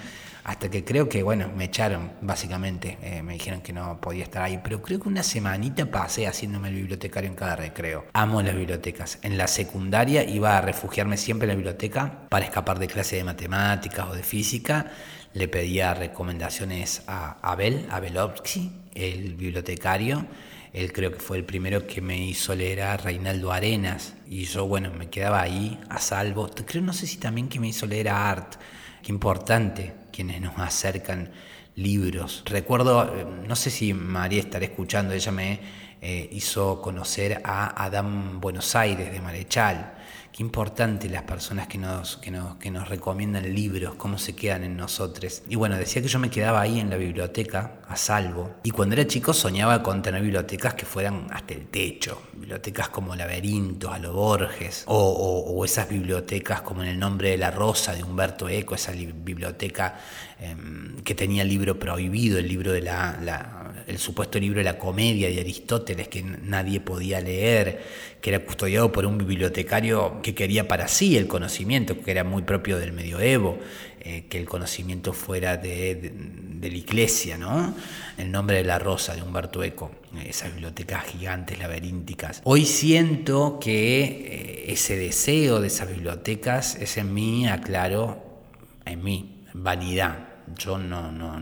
hasta 0.45 0.71
que 0.71 0.85
creo 0.85 1.09
que, 1.09 1.23
bueno, 1.23 1.51
me 1.57 1.65
echaron, 1.65 2.13
básicamente, 2.21 2.99
eh, 3.01 3.23
me 3.23 3.33
dijeron 3.33 3.63
que 3.63 3.73
no 3.73 3.99
podía 3.99 4.25
estar 4.25 4.43
ahí, 4.43 4.61
pero 4.63 4.83
creo 4.83 5.01
que 5.01 5.09
una 5.09 5.23
semanita 5.23 5.87
pasé 5.87 6.27
haciéndome 6.27 6.69
el 6.69 6.75
bibliotecario 6.75 7.31
en 7.31 7.35
cada 7.35 7.57
recreo. 7.57 8.05
Amo 8.13 8.43
las 8.43 8.55
bibliotecas. 8.55 9.19
En 9.23 9.39
la 9.39 9.49
secundaria 9.49 10.23
iba 10.23 10.59
a 10.59 10.61
refugiarme 10.61 11.17
siempre 11.17 11.47
en 11.47 11.49
la 11.49 11.55
biblioteca 11.55 12.29
para 12.29 12.45
escapar 12.45 12.79
de 12.79 12.89
clase 12.89 13.17
de 13.17 13.25
matemáticas 13.25 14.07
o 14.11 14.15
de 14.15 14.23
física. 14.23 14.93
Le 15.33 15.49
pedía 15.49 15.95
recomendaciones 15.95 17.03
a 17.07 17.39
Abel, 17.41 17.87
Abelovsky, 17.91 18.71
el 18.95 19.37
bibliotecario. 19.37 20.27
Él 20.75 20.93
creo 20.93 21.13
que 21.13 21.21
fue 21.21 21.37
el 21.37 21.45
primero 21.45 21.87
que 21.87 22.01
me 22.01 22.19
hizo 22.19 22.53
leer 22.53 22.83
a 22.83 22.97
Reinaldo 22.97 23.53
Arenas. 23.53 24.15
Y 24.29 24.45
yo, 24.45 24.67
bueno, 24.67 24.91
me 24.91 25.09
quedaba 25.09 25.41
ahí 25.41 25.79
a 25.89 26.01
salvo. 26.01 26.51
Creo, 26.67 26.83
no 26.83 26.93
sé 26.93 27.07
si 27.07 27.17
también 27.19 27.49
que 27.49 27.61
me 27.61 27.69
hizo 27.69 27.87
leer 27.87 28.09
a 28.09 28.29
Art. 28.29 28.57
Qué 29.01 29.13
importante 29.13 29.95
quienes 30.13 30.41
nos 30.41 30.59
acercan 30.59 31.31
libros. 31.77 32.43
Recuerdo, 32.47 33.05
eh, 33.05 33.25
no 33.47 33.55
sé 33.55 33.71
si 33.71 33.95
María 33.95 34.41
estará 34.41 34.65
escuchando, 34.65 35.15
ella 35.15 35.31
me 35.31 35.61
eh, 36.03 36.29
hizo 36.33 36.83
conocer 36.83 37.41
a 37.45 37.85
Adán 37.85 38.41
Buenos 38.41 38.75
Aires 38.75 39.13
de 39.13 39.21
Marechal. 39.21 39.95
Qué 40.33 40.43
importante 40.43 41.09
las 41.09 41.23
personas 41.23 41.69
que 41.69 41.79
nos, 41.79 42.17
que, 42.17 42.33
nos, 42.33 42.57
que 42.57 42.73
nos 42.73 42.89
recomiendan 42.89 43.55
libros, 43.55 43.95
cómo 43.95 44.19
se 44.19 44.35
quedan 44.35 44.65
en 44.65 44.77
nosotros. 44.77 45.43
Y 45.49 45.55
bueno, 45.55 45.77
decía 45.77 46.03
que 46.03 46.09
yo 46.09 46.19
me 46.19 46.31
quedaba 46.31 46.61
ahí 46.61 46.81
en 46.81 46.91
la 46.91 46.97
biblioteca, 46.97 47.79
salvo. 47.97 48.57
Y 48.65 48.71
cuando 48.71 48.95
era 48.95 49.07
chico 49.07 49.33
soñaba 49.33 49.83
con 49.83 50.03
tener 50.03 50.23
bibliotecas 50.23 50.75
que 50.75 50.87
fueran 50.87 51.27
hasta 51.31 51.55
el 51.55 51.67
techo. 51.67 52.23
Bibliotecas 52.33 52.89
como 52.89 53.15
Laberintos, 53.15 53.93
a 53.93 53.99
lo 53.99 54.13
Borges. 54.13 54.85
O, 54.87 55.63
esas 55.65 55.89
bibliotecas 55.89 56.61
como 56.63 56.83
en 56.83 56.89
el 56.89 56.99
nombre 56.99 57.31
de 57.31 57.39
la 57.39 57.51
rosa 57.51 57.95
de 57.95 58.03
Humberto 58.03 58.49
Eco, 58.49 58.75
esa 58.75 58.93
biblioteca 58.93 59.99
em, 60.39 60.97
que 61.03 61.15
tenía 61.15 61.43
el 61.43 61.49
libro 61.49 61.79
prohibido, 61.79 62.39
el 62.39 62.49
libro 62.49 62.73
de 62.73 62.83
la, 62.83 63.73
el 63.87 63.99
supuesto 63.99 64.39
libro 64.39 64.59
de 64.59 64.65
la 64.65 64.79
comedia 64.79 65.29
de 65.29 65.41
Aristóteles 65.41 66.09
que 66.09 66.23
nadie 66.23 66.81
podía 66.81 67.21
leer 67.21 68.15
que 68.25 68.31
era 68.31 68.43
custodiado 68.43 68.91
por 68.91 69.05
un 69.05 69.19
bibliotecario 69.19 70.23
que 70.23 70.35
quería 70.35 70.67
para 70.67 70.89
sí 70.89 71.19
el 71.19 71.27
conocimiento, 71.27 72.01
que 72.01 72.11
era 72.11 72.25
muy 72.25 72.41
propio 72.41 72.79
del 72.79 72.93
medioevo, 72.93 73.59
eh, 74.07 74.27
que 74.29 74.37
el 74.37 74.45
conocimiento 74.45 75.15
fuera 75.15 75.57
de, 75.57 76.13
la 76.61 76.69
iglesia, 76.69 77.39
¿no? 77.39 77.75
El 78.19 78.31
nombre 78.31 78.59
de 78.59 78.65
la 78.65 78.79
rosa 78.79 79.15
de 79.15 79.23
Humberto 79.23 79.63
Eco, 79.63 79.93
esas 80.27 80.53
bibliotecas 80.53 81.05
gigantes, 81.05 81.59
laberínticas. 81.59 82.43
Hoy 82.45 82.67
siento 82.67 83.59
que 83.59 84.03
eh, 84.03 84.73
ese 84.73 84.99
deseo 84.99 85.59
de 85.59 85.69
esas 85.69 85.89
bibliotecas 85.89 86.77
es 86.77 86.99
en 86.99 87.15
mí, 87.15 87.49
aclaro, 87.49 88.43
en 88.85 89.03
mí, 89.03 89.47
vanidad. 89.55 90.19
Yo 90.55 90.77
no, 90.77 91.11
no, 91.11 91.41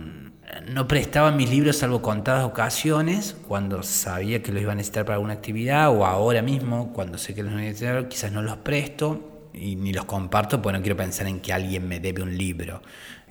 no 0.68 0.86
prestaba 0.86 1.32
mis 1.32 1.50
libros 1.50 1.78
salvo 1.78 2.00
contadas 2.00 2.44
ocasiones, 2.44 3.34
cuando 3.48 3.82
sabía 3.82 4.40
que 4.40 4.52
los 4.52 4.62
iba 4.62 4.70
a 4.70 4.76
necesitar 4.76 5.04
para 5.04 5.16
alguna 5.16 5.32
actividad, 5.32 5.90
o 5.90 6.06
ahora 6.06 6.42
mismo, 6.42 6.92
cuando 6.92 7.18
sé 7.18 7.34
que 7.34 7.42
los 7.42 7.52
voy 7.52 7.62
a 7.62 7.64
necesitar, 7.64 8.08
quizás 8.08 8.30
no 8.30 8.40
los 8.40 8.58
presto 8.58 9.31
y 9.54 9.76
ni 9.76 9.92
los 9.92 10.04
comparto 10.04 10.60
porque 10.60 10.78
no 10.78 10.82
quiero 10.82 10.96
pensar 10.96 11.26
en 11.26 11.40
que 11.40 11.52
alguien 11.52 11.86
me 11.88 12.00
debe 12.00 12.22
un 12.22 12.36
libro 12.36 12.82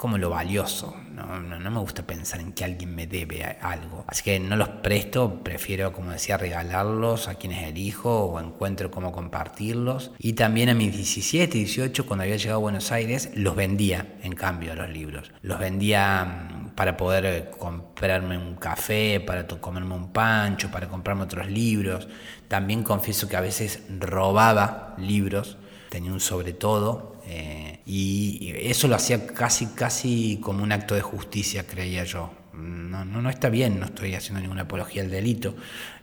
como 0.01 0.17
lo 0.17 0.31
valioso. 0.31 0.95
No, 1.11 1.39
no, 1.39 1.69
me 1.69 1.79
gusta 1.79 2.01
pensar 2.01 2.39
en 2.39 2.53
que 2.53 2.65
alguien 2.65 2.95
me 2.95 3.05
debe 3.05 3.45
algo. 3.61 4.03
Así 4.07 4.23
que 4.23 4.39
no 4.39 4.55
los 4.55 4.67
presto, 4.67 5.43
prefiero, 5.43 5.93
como 5.93 6.09
decía, 6.09 6.37
regalarlos 6.37 7.27
a 7.27 7.35
quienes 7.35 7.67
elijo 7.67 8.25
o 8.25 8.39
encuentro 8.39 8.89
cómo 8.89 9.11
compartirlos. 9.11 10.09
Y 10.17 10.33
también 10.33 10.69
a 10.69 10.73
mis 10.73 10.91
17, 10.91 11.55
18, 11.55 12.07
cuando 12.07 12.23
había 12.23 12.37
llegado 12.37 12.57
a 12.57 12.61
Buenos 12.61 12.91
Aires, 12.91 13.29
los 13.35 13.55
vendía, 13.55 14.15
en 14.23 14.33
cambio, 14.33 14.73
los 14.73 14.89
libros. 14.89 15.31
Los 15.43 15.59
vendía 15.59 16.25
mm, 16.25 16.69
para 16.69 16.97
poder 16.97 17.51
comprarme 17.51 18.39
un 18.39 18.55
café, 18.55 19.19
para 19.19 19.47
comerme 19.47 19.93
un 19.93 20.11
pancho, 20.11 20.71
para 20.71 20.89
comprarme 20.89 21.25
otros 21.25 21.47
libros. 21.47 22.07
También 22.47 22.81
confieso 22.81 23.29
que 23.29 23.37
a 23.37 23.41
veces 23.41 23.83
robaba 23.99 24.95
libros, 24.97 25.59
tenía 25.91 26.13
un 26.13 26.21
sobre 26.21 26.53
todo. 26.53 27.17
Eh, 27.27 27.81
y 27.85 28.53
eso 28.55 28.87
lo 28.87 28.95
hacía 28.95 29.27
casi, 29.27 29.67
casi 29.67 30.39
como 30.41 30.63
un 30.63 30.71
acto 30.71 30.95
de 30.95 31.01
justicia, 31.01 31.67
creía 31.67 32.05
yo. 32.05 32.31
No, 32.53 33.05
no, 33.05 33.21
no 33.21 33.29
está 33.29 33.49
bien, 33.49 33.79
no 33.79 33.85
estoy 33.85 34.15
haciendo 34.15 34.39
ninguna 34.41 34.63
apología 34.63 35.03
al 35.03 35.11
delito. 35.11 35.53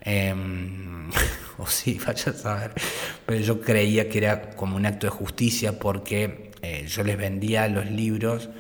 Em, 0.03 1.11
o 1.59 1.67
sí, 1.67 1.99
vaya 2.07 2.33
a 2.33 2.35
saber. 2.35 2.75
Pero 3.25 3.41
yo 3.41 3.61
creía 3.63 4.09
que 4.11 4.19
era 4.19 4.51
como 4.51 4.77
un 4.77 4.85
acto 4.85 5.07
de 5.07 5.11
justicia 5.11 5.79
porque 5.79 6.53
eh, 6.61 6.87
yo 6.87 7.03
les 7.03 7.17
vendía 7.17 7.67
los 7.69 7.91
libros 7.91 8.51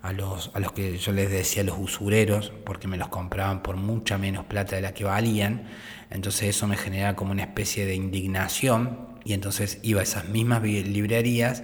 a 0.00 0.12
los, 0.12 0.50
a 0.54 0.60
los 0.60 0.72
que 0.72 0.96
yo 0.96 1.12
les 1.12 1.30
decía 1.30 1.64
los 1.64 1.76
usureros, 1.78 2.52
porque 2.64 2.88
me 2.88 2.96
los 2.96 3.08
compraban 3.08 3.62
por 3.62 3.76
mucha 3.76 4.16
menos 4.16 4.46
plata 4.46 4.76
de 4.76 4.82
la 4.82 4.94
que 4.94 5.04
valían. 5.04 5.68
Entonces 6.10 6.48
eso 6.48 6.66
me 6.66 6.76
generaba 6.78 7.14
como 7.14 7.32
una 7.32 7.42
especie 7.42 7.84
de 7.84 7.94
indignación 7.94 9.17
y 9.28 9.34
entonces 9.34 9.78
iba 9.82 10.00
a 10.00 10.04
esas 10.04 10.30
mismas 10.30 10.62
librerías 10.62 11.62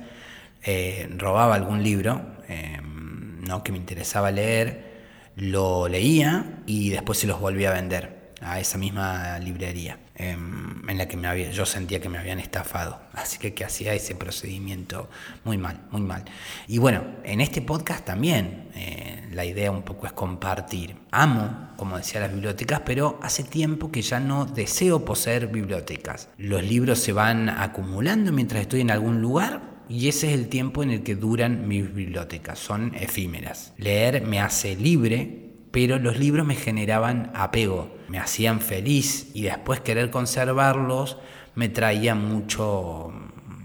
eh, 0.64 1.09
robaba 1.16 1.55
algún 1.55 1.83
libro 1.83 2.20
em, 2.46 3.40
¿no? 3.40 3.62
que 3.64 3.72
me 3.72 3.79
interesaba 3.79 4.31
leer, 4.31 4.92
lo 5.37 5.88
leía 5.88 6.61
y 6.66 6.90
después 6.90 7.18
se 7.18 7.27
los 7.27 7.40
volvía 7.40 7.70
a 7.70 7.72
vender 7.72 8.33
a 8.42 8.61
esa 8.61 8.77
misma 8.77 9.38
librería 9.38 9.98
em, 10.16 10.88
en 10.88 10.98
la 10.98 11.09
que 11.09 11.16
me 11.16 11.29
había, 11.29 11.50
yo 11.50 11.66
sentía 11.66 12.00
que 12.00 12.09
me 12.09 12.18
habían 12.18 12.38
estafado. 12.38 13.00
Así 13.12 13.38
que, 13.38 13.55
que 13.55 13.64
hacía 13.64 13.94
ese 13.94 14.14
procedimiento 14.14 15.09
muy 15.44 15.59
mal, 15.59 15.81
muy 15.90 16.03
mal. 16.03 16.24
Y 16.68 16.79
bueno, 16.79 17.05
en 17.24 17.40
este 17.40 17.62
podcast 17.62 18.05
también 18.05 18.68
eh, 18.74 19.29
la 19.33 19.44
idea 19.44 19.70
un 19.70 19.83
poco 19.83 20.07
es 20.07 20.12
compartir. 20.12 20.96
Amo, 21.11 21.70
como 21.77 21.96
decía, 21.96 22.20
las 22.20 22.33
bibliotecas, 22.33 22.83
pero 22.85 23.18
hace 23.22 23.42
tiempo 23.42 23.90
que 23.90 24.03
ya 24.03 24.20
no 24.20 24.46
deseo 24.46 25.05
poseer 25.05 25.48
bibliotecas. 25.48 26.29
Los 26.38 26.62
libros 26.62 26.98
se 26.98 27.12
van 27.12 27.48
acumulando 27.48 28.33
mientras 28.33 28.62
estoy 28.62 28.81
en 28.81 28.90
algún 28.90 29.20
lugar 29.20 29.74
y 29.88 30.09
ese 30.09 30.29
es 30.29 30.35
el 30.35 30.48
tiempo 30.48 30.83
en 30.83 30.90
el 30.90 31.03
que 31.03 31.14
duran 31.14 31.68
mis 31.68 31.92
bibliotecas, 31.94 32.59
son 32.59 32.94
efímeras. 32.94 33.74
Leer 33.77 34.27
me 34.27 34.40
hace 34.40 34.77
libre, 34.77 35.43
pero 35.74 35.98
los 35.98 36.20
libros 36.20 36.46
me 36.46 36.54
generaban 36.54 37.32
apego, 37.34 37.92
me 38.06 38.20
hacían 38.20 38.60
feliz 38.60 39.32
y 39.34 39.42
después 39.42 39.80
querer 39.80 40.08
conservarlos 40.08 41.16
me 41.56 41.68
traía 41.68 42.14
mucho, 42.14 43.12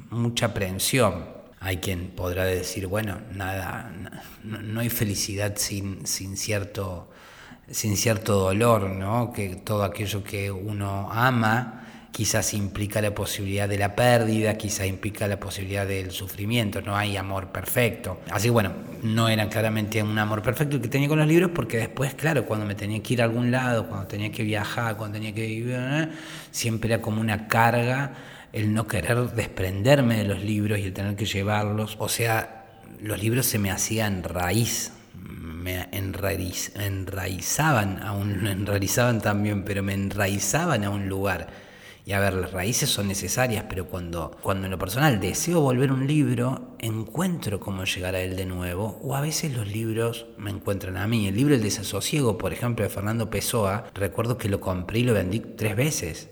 mucha 0.10 0.48
aprensión. 0.48 1.26
Hay 1.60 1.78
quien 1.78 2.08
podrá 2.08 2.45
decir, 2.45 2.88
bueno, 2.88 3.19
nada, 3.36 3.93
no, 4.43 4.80
hay 4.80 4.89
felicidad 4.89 5.54
sin, 5.58 6.08
sin, 6.08 6.36
cierto, 6.36 7.12
sin 7.69 7.95
cierto 7.95 8.39
dolor, 8.39 8.89
¿no? 8.89 9.32
que 9.32 9.58
todo 9.58 9.84
aquello 9.84 10.24
que 10.24 10.50
uno 10.50 11.12
ama 11.12 11.88
quizás 12.12 12.54
implica 12.54 13.02
la 13.02 13.13
posibilidad 13.13 13.69
de 13.69 13.78
la 13.78 13.95
pérdida, 13.95 14.58
quizás 14.58 14.88
implica 14.88 15.28
la 15.28 15.39
posibilidad 15.39 15.88
del 15.88 16.12
sufrimiento, 16.12 16.82
no 16.82 16.98
hay 16.98 17.17
amor 17.17 17.52
perfecto. 17.52 18.19
Así 18.32 18.50
bueno, 18.50 18.74
no 19.04 19.30
era 19.30 19.48
claramente 19.48 20.02
un 20.04 20.17
amor 20.17 20.41
perfecto 20.41 20.78
el 20.78 20.82
que 20.82 20.89
tenía 20.89 21.08
con 21.08 21.19
los 21.19 21.28
libros, 21.28 21.52
porque 21.54 21.78
después, 21.78 22.15
claro, 22.15 22.45
cuando 22.45 22.65
me 22.65 22.76
tenía 22.76 23.02
que 23.02 23.13
ir 23.13 23.22
a 23.22 23.26
algún 23.26 23.52
lado, 23.52 23.88
cuando 23.88 24.08
tenía 24.08 24.32
que 24.32 24.43
viajar, 24.43 24.98
cuando 24.98 25.17
tenía 25.17 25.34
que 25.34 25.45
vivir, 25.45 26.10
siempre 26.52 26.93
era 26.93 27.02
como 27.02 27.22
una 27.22 27.48
carga 27.48 28.13
el 28.52 28.74
no 28.74 28.88
querer 28.88 29.32
desprenderme 29.32 30.17
de 30.17 30.26
los 30.26 30.43
libros 30.43 30.80
y 30.80 30.84
el 30.84 30.93
tener 30.93 31.15
que 31.15 31.26
llevarlos. 31.26 31.95
O 32.00 32.10
sea, 32.10 32.65
los 33.02 33.22
libros 33.22 33.45
se 33.45 33.60
me 33.60 33.72
hacían 33.72 34.24
raíz, 34.24 34.91
me 35.13 35.88
enraizaban, 35.91 38.02
aún 38.02 38.48
enraizaban 38.48 39.22
también, 39.22 39.63
pero 39.63 39.84
me 39.84 39.93
enraizaban 39.93 40.84
a 40.84 40.89
un 40.89 41.08
lugar 41.08 41.68
y 42.10 42.13
a 42.13 42.19
ver, 42.19 42.34
las 42.34 42.54
raíces 42.54 42.89
son 42.89 43.08
necesarias, 43.08 43.65
pero 43.69 43.86
cuando, 43.86 44.36
cuando 44.41 44.65
en 44.65 44.72
lo 44.72 44.80
personal 44.80 45.19
deseo 45.19 45.62
volver 45.62 45.91
un 45.91 46.08
libro, 46.08 46.76
encuentro 46.80 47.60
cómo 47.60 47.84
llegar 47.84 48.15
a 48.15 48.22
él 48.22 48.36
de 48.36 48.48
nuevo, 48.48 49.00
o 49.04 49.15
a 49.15 49.22
veces 49.22 49.56
los 49.56 49.67
libros 49.67 50.26
me 50.36 50.50
encuentran 50.50 50.98
a 50.98 51.06
mí. 51.06 51.28
El 51.28 51.36
libro 51.36 51.54
El 51.54 51.62
desasosiego, 51.62 52.36
por 52.36 52.52
ejemplo, 52.52 52.84
de 52.84 52.89
Fernando 52.89 53.30
Pessoa, 53.30 53.91
recuerdo 53.93 54.39
que 54.39 54.50
lo 54.50 54.60
compré 54.60 55.02
y 55.02 55.04
lo 55.04 55.13
vendí 55.13 55.39
tres 55.39 55.76
veces. 55.76 56.32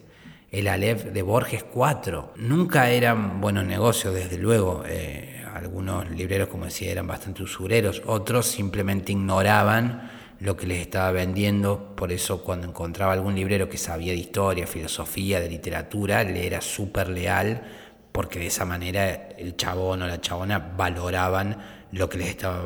El 0.50 0.68
Aleph 0.68 1.14
de 1.14 1.22
Borges 1.22 1.64
cuatro. 1.64 2.34
Nunca 2.38 2.90
eran 2.90 3.40
buenos 3.40 3.64
negocios, 3.64 4.16
desde 4.16 4.40
luego. 4.40 4.82
Eh, 4.84 5.46
algunos 5.54 6.10
libreros, 6.10 6.48
como 6.48 6.66
decía, 6.66 6.92
eran 6.92 7.06
bastante 7.06 7.44
usureros, 7.44 8.02
otros 8.08 8.48
simplemente 8.48 9.12
ignoraban 9.12 10.10
lo 10.40 10.56
que 10.56 10.68
les 10.68 10.80
estaba 10.80 11.12
vendiendo, 11.12 11.96
por 11.96 12.12
eso 12.12 12.44
cuando 12.44 12.68
encontraba 12.68 13.14
algún 13.14 13.36
librero 13.36 13.70
que 13.70 13.78
sabía 13.78 14.12
de 14.12 14.20
historia, 14.20 14.68
filosofía, 14.68 15.40
de 15.40 15.50
literatura, 15.50 16.24
le 16.24 16.46
era 16.46 16.62
súper 16.62 17.10
leal, 17.10 17.64
porque 18.12 18.40
de 18.40 18.48
esa 18.48 18.66
manera 18.66 19.30
el 19.38 19.56
chabón 19.56 20.02
o 20.02 20.08
la 20.08 20.22
chabona 20.22 20.60
valoraban 20.60 21.58
lo 21.92 22.10
que 22.10 22.18
les 22.18 22.30
estaba 22.30 22.64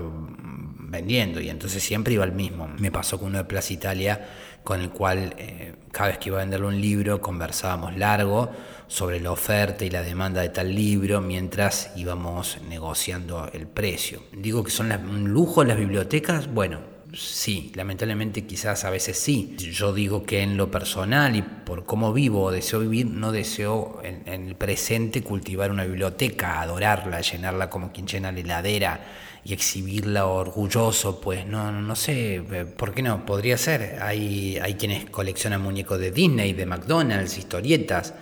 vendiendo 0.79 1.39
y 1.39 1.49
entonces 1.49 1.81
siempre 1.81 2.13
iba 2.13 2.23
al 2.23 2.33
mismo. 2.33 2.67
Me 2.77 2.91
pasó 2.91 3.17
con 3.17 3.29
uno 3.29 3.39
de 3.39 3.43
Plaza 3.45 3.73
Italia 3.73 4.27
con 4.63 4.81
el 4.81 4.89
cual 4.91 5.33
eh, 5.37 5.73
cada 5.91 6.09
vez 6.09 6.17
que 6.19 6.29
iba 6.29 6.37
a 6.37 6.41
venderle 6.41 6.67
un 6.67 6.79
libro 6.79 7.21
conversábamos 7.21 7.97
largo 7.97 8.51
sobre 8.87 9.19
la 9.19 9.31
oferta 9.31 9.85
y 9.85 9.89
la 9.89 10.03
demanda 10.03 10.41
de 10.41 10.49
tal 10.49 10.75
libro 10.75 11.21
mientras 11.21 11.91
íbamos 11.95 12.57
negociando 12.67 13.49
el 13.53 13.67
precio. 13.67 14.21
Digo 14.33 14.63
que 14.63 14.71
son 14.71 14.91
un 14.91 15.29
lujo 15.29 15.63
las 15.63 15.77
bibliotecas, 15.77 16.53
bueno, 16.53 16.90
sí, 17.13 17.71
lamentablemente 17.75 18.45
quizás 18.45 18.85
a 18.85 18.89
veces 18.89 19.17
sí. 19.17 19.55
Yo 19.57 19.93
digo 19.93 20.23
que 20.23 20.41
en 20.41 20.57
lo 20.57 20.71
personal 20.71 21.35
y 21.35 21.41
por 21.41 21.85
cómo 21.85 22.13
vivo 22.13 22.43
o 22.43 22.51
deseo 22.51 22.79
vivir, 22.79 23.07
no 23.07 23.31
deseo 23.31 24.01
en, 24.03 24.27
el 24.27 24.55
presente 24.55 25.21
cultivar 25.23 25.71
una 25.71 25.85
biblioteca, 25.85 26.61
adorarla, 26.61 27.21
llenarla 27.21 27.69
como 27.69 27.91
quien 27.91 28.07
llena 28.07 28.31
la 28.31 28.39
heladera 28.39 28.99
y 29.43 29.53
exhibirla 29.53 30.27
orgulloso, 30.27 31.19
pues 31.19 31.45
no, 31.47 31.71
no 31.71 31.95
sé, 31.95 32.35
eh, 32.35 32.65
¿por 32.65 32.93
qué 32.93 33.01
no? 33.01 33.25
Podría 33.25 33.57
ser. 33.57 33.99
Hay, 34.01 34.57
hay 34.57 34.75
quienes 34.75 35.09
coleccionan 35.09 35.61
muñecos 35.61 35.99
de 35.99 36.11
Disney, 36.11 36.53
de 36.53 36.65
McDonald's, 36.65 37.37
historietas 37.37 38.13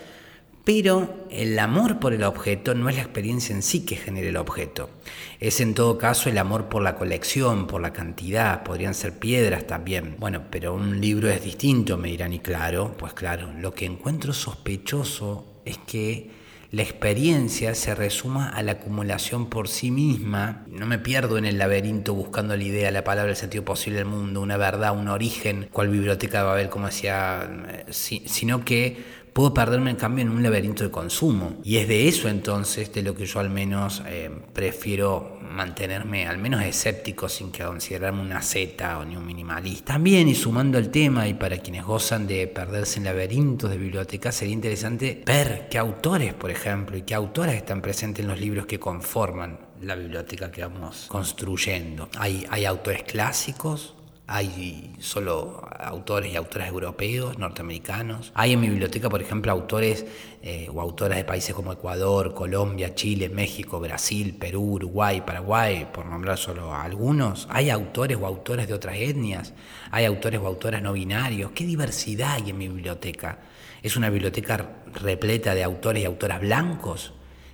Pero 0.71 1.25
el 1.32 1.58
amor 1.58 1.97
por 1.97 2.13
el 2.13 2.21
objeto 2.21 2.75
no 2.75 2.89
es 2.89 2.95
la 2.95 3.01
experiencia 3.01 3.55
en 3.55 3.63
sí 3.63 3.88
que 3.88 3.95
genera 3.95 4.29
el 4.29 4.38
objeto. 4.38 4.91
Es 5.39 5.62
en 5.62 5.73
todo 5.73 5.97
caso 5.97 6.29
el 6.29 6.38
amor 6.38 6.69
por 6.69 6.84
la 6.84 6.95
colección, 6.95 7.65
por 7.65 7.82
la 7.82 7.91
cantidad, 7.91 8.62
podrían 8.62 8.93
ser 8.93 9.17
piedras 9.17 9.65
también. 9.65 10.15
Bueno, 10.19 10.43
pero 10.51 10.75
un 10.75 11.01
libro 11.01 11.27
es 11.27 11.43
distinto, 11.43 11.97
me 11.97 12.10
dirán, 12.10 12.34
y 12.34 12.39
claro, 12.39 12.93
pues 12.99 13.13
claro, 13.13 13.51
lo 13.58 13.73
que 13.73 13.86
encuentro 13.86 14.32
sospechoso 14.32 15.43
es 15.65 15.79
que 15.79 16.29
la 16.71 16.84
experiencia 16.84 17.73
se 17.73 17.95
resuma 17.95 18.49
a 18.49 18.62
la 18.62 18.73
acumulación 18.73 19.49
por 19.49 19.67
sí 19.67 19.89
misma. 19.89 20.65
No 20.67 20.86
me 20.86 20.99
pierdo 20.99 21.39
en 21.39 21.45
el 21.45 21.58
laberinto 21.58 22.13
buscando 22.13 22.55
la 22.55 22.63
idea, 22.63 22.91
la 22.91 23.03
palabra, 23.03 23.32
el 23.32 23.38
sentido 23.38 23.65
posible 23.65 23.97
del 23.97 24.08
mundo, 24.08 24.39
una 24.39 24.55
verdad, 24.55 24.95
un 24.95 25.08
origen, 25.08 25.67
cual 25.71 25.89
biblioteca 25.89 26.41
a 26.41 26.51
haber, 26.51 26.69
como 26.69 26.86
decía, 26.86 27.49
eh, 27.69 27.86
sino 27.89 28.63
que 28.63 29.03
puedo 29.39 29.54
perderme 29.54 29.91
en 29.91 29.95
cambio 29.95 30.25
en 30.25 30.32
un 30.32 30.43
laberinto 30.43 30.84
de 30.84 30.91
consumo. 30.91 31.62
Y 31.63 31.78
es 31.78 31.88
de 31.88 32.10
eso 32.10 32.28
entonces 32.28 32.91
de 32.91 33.02
lo 33.04 33.15
que 33.15 33.25
yo 33.25 33.39
al 33.39 33.49
menos 33.49 34.04
eh, 34.06 34.30
prefiero 34.52 35.38
mantenerme 35.49 36.28
al 36.28 36.38
menos 36.38 36.62
escéptico 36.62 37.30
sin 37.30 37.49
que 37.49 37.63
considerarme 37.63 38.21
una 38.21 38.41
zeta 38.41 38.99
o 38.99 39.06
ni 39.06 39.15
un 39.15 39.25
minimalista. 39.25 39.93
También 39.93 40.28
y 40.28 40.36
sumando 40.36 40.78
el 40.78 40.89
tema 40.89 41.25
y 41.30 41.36
para 41.36 41.60
quienes 41.60 41.86
gozan 41.86 42.28
de 42.28 42.47
perderse 42.47 42.99
en 42.99 43.06
laberintos 43.06 43.69
de 43.69 43.78
bibliotecas 43.78 44.36
sería 44.36 44.56
interesante 44.56 45.23
ver 45.25 45.69
qué 45.69 45.78
autores, 45.78 46.34
por 46.34 46.52
ejemplo, 46.52 46.97
y 46.97 47.04
qué 47.04 47.15
autoras 47.15 47.56
están 47.56 47.82
presentes 47.82 48.25
en 48.25 48.28
los 48.28 48.41
libros 48.41 48.65
que 48.65 48.78
conforman 48.78 49.58
la 49.80 49.95
biblioteca 49.95 50.52
que 50.52 50.63
vamos 50.63 51.06
construyendo. 51.08 52.10
Hay, 52.17 52.45
hay 52.49 52.65
autores 52.65 53.04
clásicos, 53.04 53.95
hay 54.32 54.94
solo 55.00 55.68
autores 55.80 56.32
y 56.32 56.36
autoras 56.36 56.70
europeos, 56.70 57.39
norteamericanos. 57.39 58.32
Hay 58.36 58.54
en 58.54 58.60
mi 58.60 58.70
biblioteca, 58.70 59.10
por 59.10 59.24
ejemplo, 59.24 59.52
autores 59.52 60.06
eh, 60.44 60.70
o 60.72 60.80
autoras 60.82 61.18
de 61.18 61.24
países 61.24 61.56
como 61.56 61.74
Ecuador, 61.74 62.36
Colombia, 62.36 62.94
Chile, 62.94 63.28
México, 63.30 63.80
Brasil, 63.80 64.36
Perú, 64.39 64.74
Uruguay, 64.74 65.22
Paraguay, 65.22 65.88
por 65.92 66.06
nombrar 66.06 66.38
solo 66.38 66.76
algunos. 66.76 67.48
Hay 67.50 67.72
autores 67.72 68.20
o 68.22 68.28
autoras 68.28 68.68
de 68.68 68.76
otras 68.76 68.98
etnias. 68.98 69.56
Hay 69.89 70.06
autores 70.06 70.39
o 70.39 70.46
autoras 70.46 70.84
no 70.84 70.94
binarios. 70.94 71.50
¿Qué 71.56 71.65
diversidad 71.65 72.34
hay 72.34 72.52
en 72.52 72.58
mi 72.60 72.68
biblioteca? 72.68 73.39
¿Es 73.82 73.98
una 73.98 74.12
biblioteca 74.12 74.84
repleta 74.94 75.56
de 75.56 75.63
autores 75.63 76.04
y 76.04 76.06
autoras 76.06 76.39
blancos? 76.39 77.13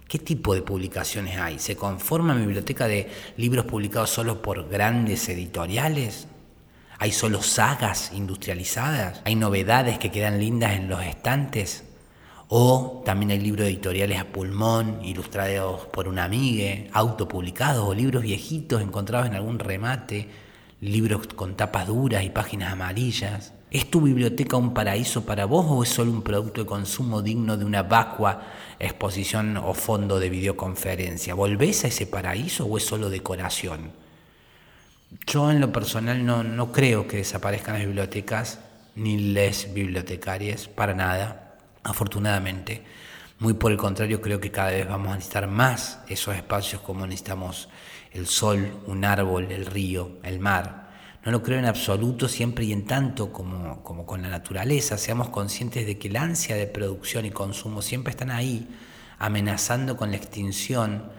¿Qué 0.09 0.19
tipo 0.19 0.53
de 0.53 0.61
publicaciones 0.61 1.37
hay? 1.37 1.57
¿Se 1.57 1.77
conforma 1.77 2.33
mi 2.33 2.41
biblioteca 2.41 2.85
de 2.85 3.07
libros 3.37 3.63
publicados 3.63 4.09
solo 4.09 4.41
por 4.41 4.67
grandes 4.67 5.29
editoriales? 5.29 6.27
Hay 6.97 7.11
solo 7.11 7.41
sagas 7.41 8.11
industrializadas, 8.13 9.21
hay 9.25 9.35
novedades 9.35 9.99
que 9.99 10.11
quedan 10.11 10.39
lindas 10.39 10.77
en 10.77 10.87
los 10.87 11.03
estantes, 11.03 11.83
o 12.47 13.01
también 13.05 13.31
hay 13.31 13.39
libros 13.39 13.67
editoriales 13.67 14.19
a 14.19 14.25
pulmón, 14.25 15.03
ilustrados 15.03 15.87
por 15.87 16.07
una 16.07 16.23
amiga, 16.23 16.89
autopublicados, 16.93 17.85
o 17.85 17.93
libros 17.93 18.23
viejitos 18.23 18.81
encontrados 18.81 19.27
en 19.27 19.35
algún 19.35 19.59
remate, 19.59 20.29
libros 20.79 21.27
con 21.27 21.55
tapas 21.55 21.87
duras 21.87 22.23
y 22.23 22.29
páginas 22.29 22.71
amarillas. 22.71 23.53
¿Es 23.71 23.89
tu 23.89 23.99
biblioteca 24.01 24.55
un 24.55 24.73
paraíso 24.73 25.25
para 25.25 25.45
vos 25.45 25.65
o 25.67 25.83
es 25.83 25.89
solo 25.89 26.11
un 26.11 26.21
producto 26.21 26.61
de 26.61 26.67
consumo 26.67 27.21
digno 27.21 27.57
de 27.57 27.65
una 27.65 27.83
vacua 27.83 28.43
exposición 28.79 29.57
o 29.57 29.73
fondo 29.73 30.19
de 30.19 30.29
videoconferencia? 30.29 31.33
¿Volvés 31.33 31.83
a 31.83 31.87
ese 31.87 32.05
paraíso 32.05 32.65
o 32.65 32.77
es 32.77 32.85
solo 32.85 33.09
decoración? 33.09 34.04
Yo 35.27 35.51
en 35.51 35.61
lo 35.61 35.71
personal 35.71 36.25
no, 36.25 36.71
creo 36.71 37.07
que 37.07 37.17
desaparezcan 37.17 37.75
las 37.75 37.85
bibliotecas 37.85 38.59
ni 38.95 39.17
les 39.17 39.73
bibliotecarias, 39.73 40.67
para 40.67 40.93
nada, 40.93 41.57
afortunadamente. 41.83 42.83
Muy 43.39 43.53
por 43.53 43.71
el 43.71 43.77
contrario, 43.77 44.21
creo 44.21 44.39
que 44.39 44.51
cada 44.51 44.71
vez 44.71 44.87
vamos 44.87 45.09
a 45.09 45.15
necesitar 45.15 45.47
más 45.47 45.99
esos 46.07 46.35
espacios 46.35 46.81
como 46.81 47.05
necesitamos 47.05 47.69
el 48.11 48.27
sol, 48.27 48.81
un 48.87 49.05
árbol, 49.05 49.51
el 49.51 49.65
río, 49.65 50.19
el 50.23 50.39
mar. 50.39 50.89
No 51.23 51.31
lo 51.31 51.43
creo 51.43 51.59
en 51.59 51.65
absoluto, 51.65 52.27
siempre 52.27 52.65
y 52.65 52.71
en 52.71 52.85
tanto 52.85 53.31
como, 53.31 53.83
como 53.83 54.05
con 54.05 54.21
la 54.21 54.29
naturaleza, 54.29 54.97
seamos 54.97 55.29
conscientes 55.29 55.85
de 55.85 55.97
que 55.97 56.09
la 56.09 56.21
ansia 56.21 56.55
de 56.55 56.67
producción 56.67 57.25
y 57.25 57.31
consumo 57.31 57.81
siempre 57.81 58.11
están 58.11 58.31
ahí, 58.31 58.69
amenazando 59.17 59.97
con 59.97 60.11
la 60.11 60.17
extinción 60.17 61.09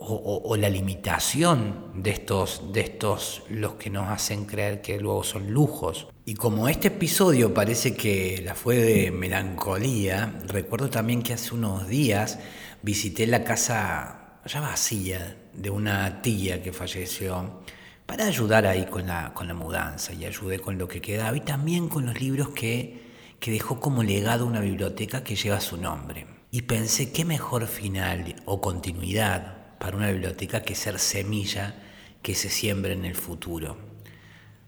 o, 0.00 0.56
la 0.56 0.68
limitación 0.68 1.92
de 1.94 2.10
estos, 2.10 2.72
de 2.72 2.80
estos 2.80 3.42
los 3.48 3.74
que 3.74 3.90
nos 3.90 4.08
hacen 4.08 4.44
creer 4.44 4.80
que 4.80 4.98
luego 4.98 5.24
son 5.24 5.50
lujos. 5.50 6.08
Y 6.24 6.34
como 6.34 6.68
este 6.68 6.88
episodio 6.88 7.52
parece 7.52 7.94
que 7.94 8.40
la 8.44 8.54
fue 8.54 8.76
de 8.76 9.10
melancolía, 9.10 10.40
recuerdo 10.46 10.88
también 10.88 11.22
que 11.22 11.34
hace 11.34 11.54
unos 11.54 11.88
días 11.88 12.38
visité 12.82 13.26
la 13.26 13.44
casa 13.44 14.40
ya 14.44 14.60
vacía 14.60 15.36
de 15.52 15.70
una 15.70 16.22
tía 16.22 16.62
que 16.62 16.72
falleció 16.72 17.60
para 18.06 18.24
ayudar 18.24 18.66
ahí 18.66 18.86
con 18.86 19.06
la, 19.06 19.34
con 19.34 19.48
la 19.48 19.54
mudanza 19.54 20.14
y 20.14 20.24
ayudé 20.24 20.60
con 20.60 20.78
lo 20.78 20.88
que 20.88 21.00
quedaba 21.00 21.36
y 21.36 21.40
también 21.40 21.88
con 21.88 22.06
los 22.06 22.20
libros 22.20 22.50
que, 22.50 23.02
que 23.40 23.50
dejó 23.50 23.80
como 23.80 24.02
legado 24.02 24.46
una 24.46 24.60
biblioteca 24.60 25.24
que 25.24 25.36
lleva 25.36 25.60
su 25.60 25.76
nombre. 25.76 26.26
Y 26.50 26.62
pensé, 26.62 27.12
qué 27.12 27.26
mejor 27.26 27.66
final 27.66 28.36
o 28.46 28.62
continuidad 28.62 29.57
para 29.78 29.96
una 29.96 30.10
biblioteca 30.10 30.62
que 30.62 30.74
ser 30.74 30.98
semilla 30.98 31.74
que 32.22 32.34
se 32.34 32.48
siembre 32.48 32.92
en 32.92 33.04
el 33.04 33.14
futuro. 33.14 33.78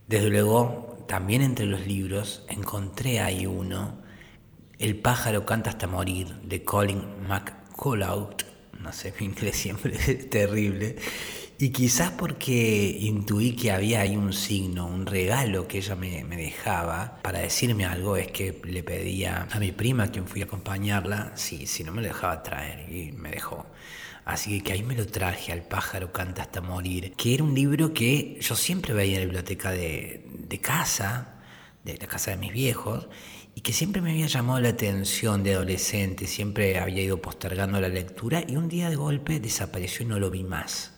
Desde 0.06 0.28
luego, 0.28 1.04
también 1.08 1.42
entre 1.42 1.66
los 1.66 1.86
libros 1.86 2.44
encontré 2.48 3.20
ahí 3.20 3.46
uno, 3.46 3.98
El 4.78 4.96
pájaro 4.96 5.44
canta 5.44 5.70
hasta 5.70 5.86
morir, 5.86 6.28
de 6.42 6.64
Colin 6.64 7.02
McCullough, 7.28 8.36
no 8.80 8.92
sé, 8.92 9.12
mi 9.20 9.26
inglés 9.26 9.56
siempre 9.56 9.94
es 10.06 10.30
terrible, 10.30 10.96
y 11.62 11.72
quizás 11.72 12.10
porque 12.12 12.96
intuí 13.00 13.54
que 13.54 13.70
había 13.70 14.00
ahí 14.00 14.16
un 14.16 14.32
signo, 14.32 14.86
un 14.86 15.04
regalo 15.04 15.68
que 15.68 15.76
ella 15.76 15.94
me, 15.94 16.24
dejaba 16.24 17.18
para 17.20 17.40
decirme 17.40 17.84
algo, 17.84 18.16
es 18.16 18.28
que 18.28 18.62
le 18.64 18.82
pedía 18.82 19.46
a 19.50 19.58
mi 19.58 19.70
prima, 19.70 20.08
quien 20.08 20.26
fui 20.26 20.40
a 20.40 20.46
acompañarla, 20.46 21.32
si, 21.34 21.66
si 21.66 21.84
no 21.84 21.92
me 21.92 22.00
lo 22.00 22.08
dejaba 22.08 22.42
traer, 22.42 22.90
y 22.90 23.12
me 23.12 23.30
dejó. 23.30 23.66
Así 24.24 24.62
que 24.62 24.72
ahí 24.72 24.82
me 24.82 24.94
lo 24.94 25.06
traje 25.06 25.52
al 25.52 25.62
pájaro 25.62 26.12
canta 26.12 26.40
hasta 26.40 26.62
morir, 26.62 27.12
que 27.12 27.34
era 27.34 27.44
un 27.44 27.54
libro 27.54 27.92
que 27.92 28.38
yo 28.40 28.56
siempre 28.56 28.94
veía 28.94 29.16
en 29.16 29.20
la 29.20 29.26
biblioteca 29.26 29.70
de, 29.70 30.60
casa, 30.62 31.42
de 31.84 31.98
la 31.98 32.06
casa 32.06 32.30
de 32.30 32.38
mis 32.38 32.54
viejos, 32.54 33.06
y 33.54 33.60
que 33.60 33.74
siempre 33.74 34.00
me 34.00 34.12
había 34.12 34.28
llamado 34.28 34.60
la 34.60 34.70
atención 34.70 35.42
de 35.42 35.56
adolescente, 35.56 36.26
siempre 36.26 36.78
había 36.78 37.02
ido 37.02 37.20
postergando 37.20 37.78
la 37.82 37.88
lectura 37.88 38.42
y 38.48 38.56
un 38.56 38.70
día 38.70 38.88
de 38.88 38.96
golpe 38.96 39.40
desapareció 39.40 40.06
y 40.06 40.08
no 40.08 40.18
lo 40.18 40.30
vi 40.30 40.42
más. 40.42 40.94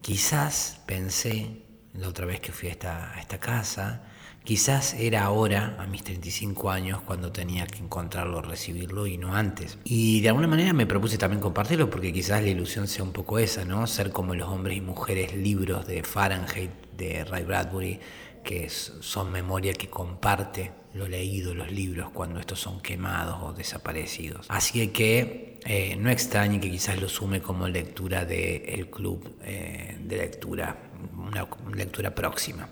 Quizás 0.00 0.80
pensé, 0.86 1.62
la 1.92 2.08
otra 2.08 2.26
vez 2.26 2.40
que 2.40 2.52
fui 2.52 2.68
a 2.68 2.72
esta, 2.72 3.38
casa, 3.38 4.02
Quizás 4.42 4.94
era 4.94 5.24
ahora, 5.24 5.76
a 5.78 5.86
mis 5.86 6.02
35 6.02 6.70
años, 6.70 7.02
cuando 7.02 7.30
tenía 7.30 7.66
que 7.66 7.78
encontrarlo, 7.78 8.40
recibirlo 8.40 9.06
y 9.06 9.18
no 9.18 9.34
antes. 9.34 9.78
Y 9.84 10.22
de 10.22 10.30
alguna 10.30 10.46
manera 10.46 10.72
me 10.72 10.86
propuse 10.86 11.18
también 11.18 11.42
compartirlo 11.42 11.90
porque 11.90 12.10
quizás 12.10 12.42
la 12.42 12.48
ilusión 12.48 12.88
sea 12.88 13.04
un 13.04 13.12
poco 13.12 13.38
esa, 13.38 13.66
¿no? 13.66 13.86
Ser 13.86 14.10
como 14.10 14.34
los 14.34 14.48
hombres 14.48 14.78
y 14.78 14.80
mujeres 14.80 15.34
libros 15.36 15.86
de 15.86 16.02
Fahrenheit, 16.02 16.70
de 16.96 17.24
Ray 17.24 17.44
Bradbury, 17.44 18.00
que 18.42 18.70
son 18.70 19.30
memoria 19.30 19.74
que 19.74 19.90
comparte 19.90 20.72
lo 20.94 21.06
leído, 21.06 21.54
los 21.54 21.70
libros, 21.70 22.08
cuando 22.10 22.40
estos 22.40 22.60
son 22.60 22.80
quemados 22.80 23.42
o 23.42 23.52
desaparecidos. 23.52 24.46
Así 24.48 24.88
que 24.88 25.49
eh, 25.64 25.96
no 25.96 26.10
extrañe 26.10 26.60
que 26.60 26.70
quizás 26.70 27.00
lo 27.00 27.08
sume 27.08 27.40
como 27.40 27.68
lectura 27.68 28.24
del 28.24 28.88
club 28.88 29.36
eh, 29.42 29.98
de 30.00 30.16
lectura, 30.16 30.76
una 31.16 31.46
lectura 31.74 32.14
próxima. 32.14 32.68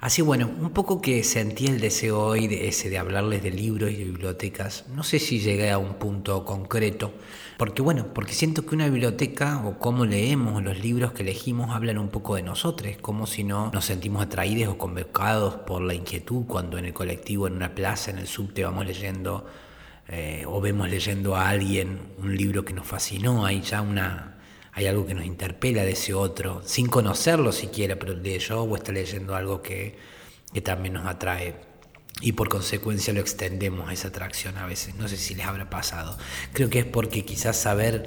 Así 0.00 0.22
bueno, 0.22 0.50
un 0.58 0.70
poco 0.70 1.02
que 1.02 1.22
sentí 1.22 1.66
el 1.66 1.78
deseo 1.78 2.20
hoy 2.20 2.48
de 2.48 2.68
ese 2.68 2.88
de 2.88 2.96
hablarles 2.96 3.42
de 3.42 3.50
libros 3.50 3.90
y 3.90 3.96
de 3.96 4.04
bibliotecas. 4.04 4.86
No 4.88 5.02
sé 5.02 5.18
si 5.18 5.40
llegué 5.40 5.70
a 5.70 5.76
un 5.76 5.94
punto 5.94 6.46
concreto, 6.46 7.12
porque 7.58 7.82
bueno, 7.82 8.06
porque 8.14 8.32
siento 8.32 8.64
que 8.64 8.74
una 8.74 8.86
biblioteca 8.86 9.62
o 9.66 9.78
cómo 9.78 10.06
leemos 10.06 10.62
los 10.62 10.78
libros 10.78 11.12
que 11.12 11.22
elegimos 11.22 11.76
hablan 11.76 11.98
un 11.98 12.08
poco 12.08 12.36
de 12.36 12.42
nosotros, 12.42 12.96
como 13.02 13.26
si 13.26 13.44
no 13.44 13.70
nos 13.74 13.84
sentimos 13.84 14.22
atraídos 14.22 14.72
o 14.72 14.78
convocados 14.78 15.56
por 15.56 15.82
la 15.82 15.92
inquietud 15.92 16.46
cuando 16.46 16.78
en 16.78 16.86
el 16.86 16.94
colectivo, 16.94 17.46
en 17.46 17.56
una 17.56 17.74
plaza, 17.74 18.10
en 18.10 18.20
el 18.20 18.26
subte 18.26 18.64
vamos 18.64 18.86
leyendo 18.86 19.44
eh, 20.10 20.44
o 20.46 20.60
vemos 20.60 20.90
leyendo 20.90 21.36
a 21.36 21.48
alguien 21.48 22.00
un 22.18 22.36
libro 22.36 22.64
que 22.64 22.72
nos 22.72 22.86
fascinó, 22.86 23.46
hay 23.46 23.62
ya 23.62 23.80
una 23.80 24.36
hay 24.72 24.86
algo 24.86 25.06
que 25.06 25.14
nos 25.14 25.24
interpela 25.24 25.82
de 25.82 25.92
ese 25.92 26.14
otro, 26.14 26.62
sin 26.64 26.86
conocerlo 26.86 27.52
siquiera, 27.52 27.96
pero 27.96 28.14
de 28.14 28.38
yo 28.38 28.62
o 28.62 28.76
está 28.76 28.92
leyendo 28.92 29.34
algo 29.34 29.62
que, 29.62 29.98
que 30.52 30.60
también 30.60 30.94
nos 30.94 31.06
atrae 31.06 31.56
y 32.20 32.32
por 32.32 32.48
consecuencia 32.48 33.12
lo 33.12 33.20
extendemos 33.20 33.90
esa 33.92 34.08
atracción 34.08 34.58
a 34.58 34.66
veces. 34.66 34.94
No 34.96 35.08
sé 35.08 35.16
si 35.16 35.34
les 35.34 35.46
habrá 35.46 35.70
pasado. 35.70 36.18
Creo 36.52 36.68
que 36.68 36.80
es 36.80 36.84
porque 36.84 37.24
quizás 37.24 37.56
saber 37.56 38.04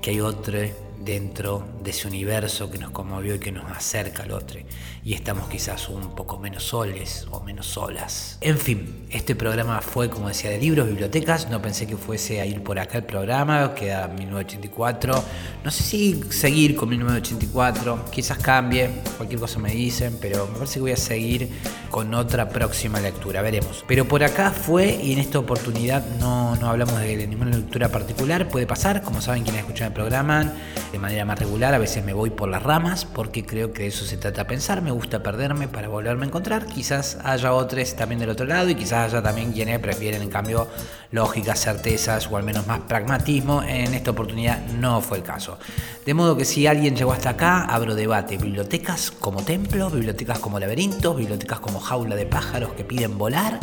que 0.00 0.10
hay 0.10 0.20
otro 0.20 0.58
dentro 1.04 1.66
de 1.82 1.90
ese 1.90 2.08
universo 2.08 2.70
que 2.70 2.78
nos 2.78 2.90
conmovió 2.90 3.34
y 3.34 3.38
que 3.38 3.52
nos 3.52 3.70
acerca 3.70 4.22
al 4.22 4.32
otro. 4.32 4.60
Y 5.04 5.14
estamos 5.14 5.48
quizás 5.48 5.88
un 5.88 6.14
poco 6.14 6.38
menos 6.38 6.62
soles 6.64 7.26
o 7.30 7.40
menos 7.40 7.66
solas. 7.66 8.38
En 8.40 8.58
fin, 8.58 9.06
este 9.10 9.34
programa 9.34 9.80
fue, 9.80 10.08
como 10.08 10.28
decía, 10.28 10.50
de 10.50 10.58
libros, 10.58 10.86
bibliotecas. 10.86 11.50
No 11.50 11.60
pensé 11.60 11.86
que 11.86 11.96
fuese 11.96 12.40
a 12.40 12.46
ir 12.46 12.62
por 12.62 12.78
acá 12.78 12.98
el 12.98 13.04
programa, 13.04 13.74
queda 13.74 14.08
1984. 14.08 15.24
No 15.64 15.70
sé 15.70 15.82
si 15.82 16.20
seguir 16.30 16.76
con 16.76 16.88
1984, 16.88 18.06
quizás 18.10 18.38
cambie, 18.38 18.90
cualquier 19.16 19.40
cosa 19.40 19.58
me 19.58 19.72
dicen, 19.72 20.18
pero 20.20 20.46
me 20.46 20.54
parece 20.54 20.74
que 20.74 20.80
voy 20.80 20.92
a 20.92 20.96
seguir 20.96 21.48
con 21.90 22.14
otra 22.14 22.48
próxima 22.48 23.00
lectura, 23.00 23.42
veremos. 23.42 23.84
Pero 23.86 24.06
por 24.06 24.22
acá 24.24 24.50
fue 24.50 25.00
y 25.02 25.12
en 25.12 25.18
esta 25.18 25.38
oportunidad 25.38 26.04
no, 26.18 26.56
no 26.56 26.68
hablamos 26.68 26.98
de 27.00 27.26
ninguna 27.26 27.56
lectura 27.56 27.88
particular, 27.88 28.48
puede 28.48 28.66
pasar, 28.66 29.02
como 29.02 29.20
saben 29.20 29.42
quienes 29.42 29.60
escuchan 29.60 29.88
el 29.88 29.92
programa, 29.92 30.52
de 30.92 30.98
manera 30.98 31.24
más 31.24 31.38
regular, 31.38 31.74
a 31.74 31.78
veces 31.78 32.04
me 32.04 32.12
voy 32.12 32.28
por 32.28 32.50
las 32.50 32.62
ramas 32.62 33.06
porque 33.06 33.46
creo 33.46 33.72
que 33.72 33.82
de 33.82 33.88
eso 33.88 34.04
se 34.04 34.18
trata 34.18 34.46
pensar, 34.46 34.82
me 34.82 34.90
gusta 34.90 35.22
perderme 35.22 35.66
para 35.66 35.88
volverme 35.88 36.24
a 36.24 36.26
encontrar, 36.28 36.66
quizás 36.66 37.16
haya 37.24 37.54
otros 37.54 37.96
también 37.96 38.20
del 38.20 38.28
otro 38.28 38.44
lado 38.44 38.68
y 38.68 38.74
quizás 38.74 39.06
haya 39.12 39.22
también 39.22 39.52
quienes 39.52 39.78
prefieren 39.78 40.20
en 40.20 40.28
cambio 40.28 40.68
lógicas, 41.10 41.60
certezas 41.60 42.28
o 42.30 42.36
al 42.36 42.42
menos 42.42 42.66
más 42.66 42.80
pragmatismo, 42.80 43.62
en 43.62 43.94
esta 43.94 44.10
oportunidad 44.10 44.66
no 44.66 45.00
fue 45.00 45.18
el 45.18 45.24
caso. 45.24 45.58
De 46.04 46.12
modo 46.12 46.36
que 46.36 46.44
si 46.44 46.66
alguien 46.66 46.94
llegó 46.94 47.12
hasta 47.12 47.30
acá, 47.30 47.64
abro 47.64 47.94
debate, 47.94 48.36
bibliotecas 48.36 49.10
como 49.10 49.42
templos, 49.42 49.92
bibliotecas 49.92 50.38
como 50.40 50.60
laberintos, 50.60 51.16
bibliotecas 51.16 51.60
como 51.60 51.80
jaula 51.80 52.16
de 52.16 52.26
pájaros 52.26 52.74
que 52.74 52.84
piden 52.84 53.16
volar, 53.16 53.58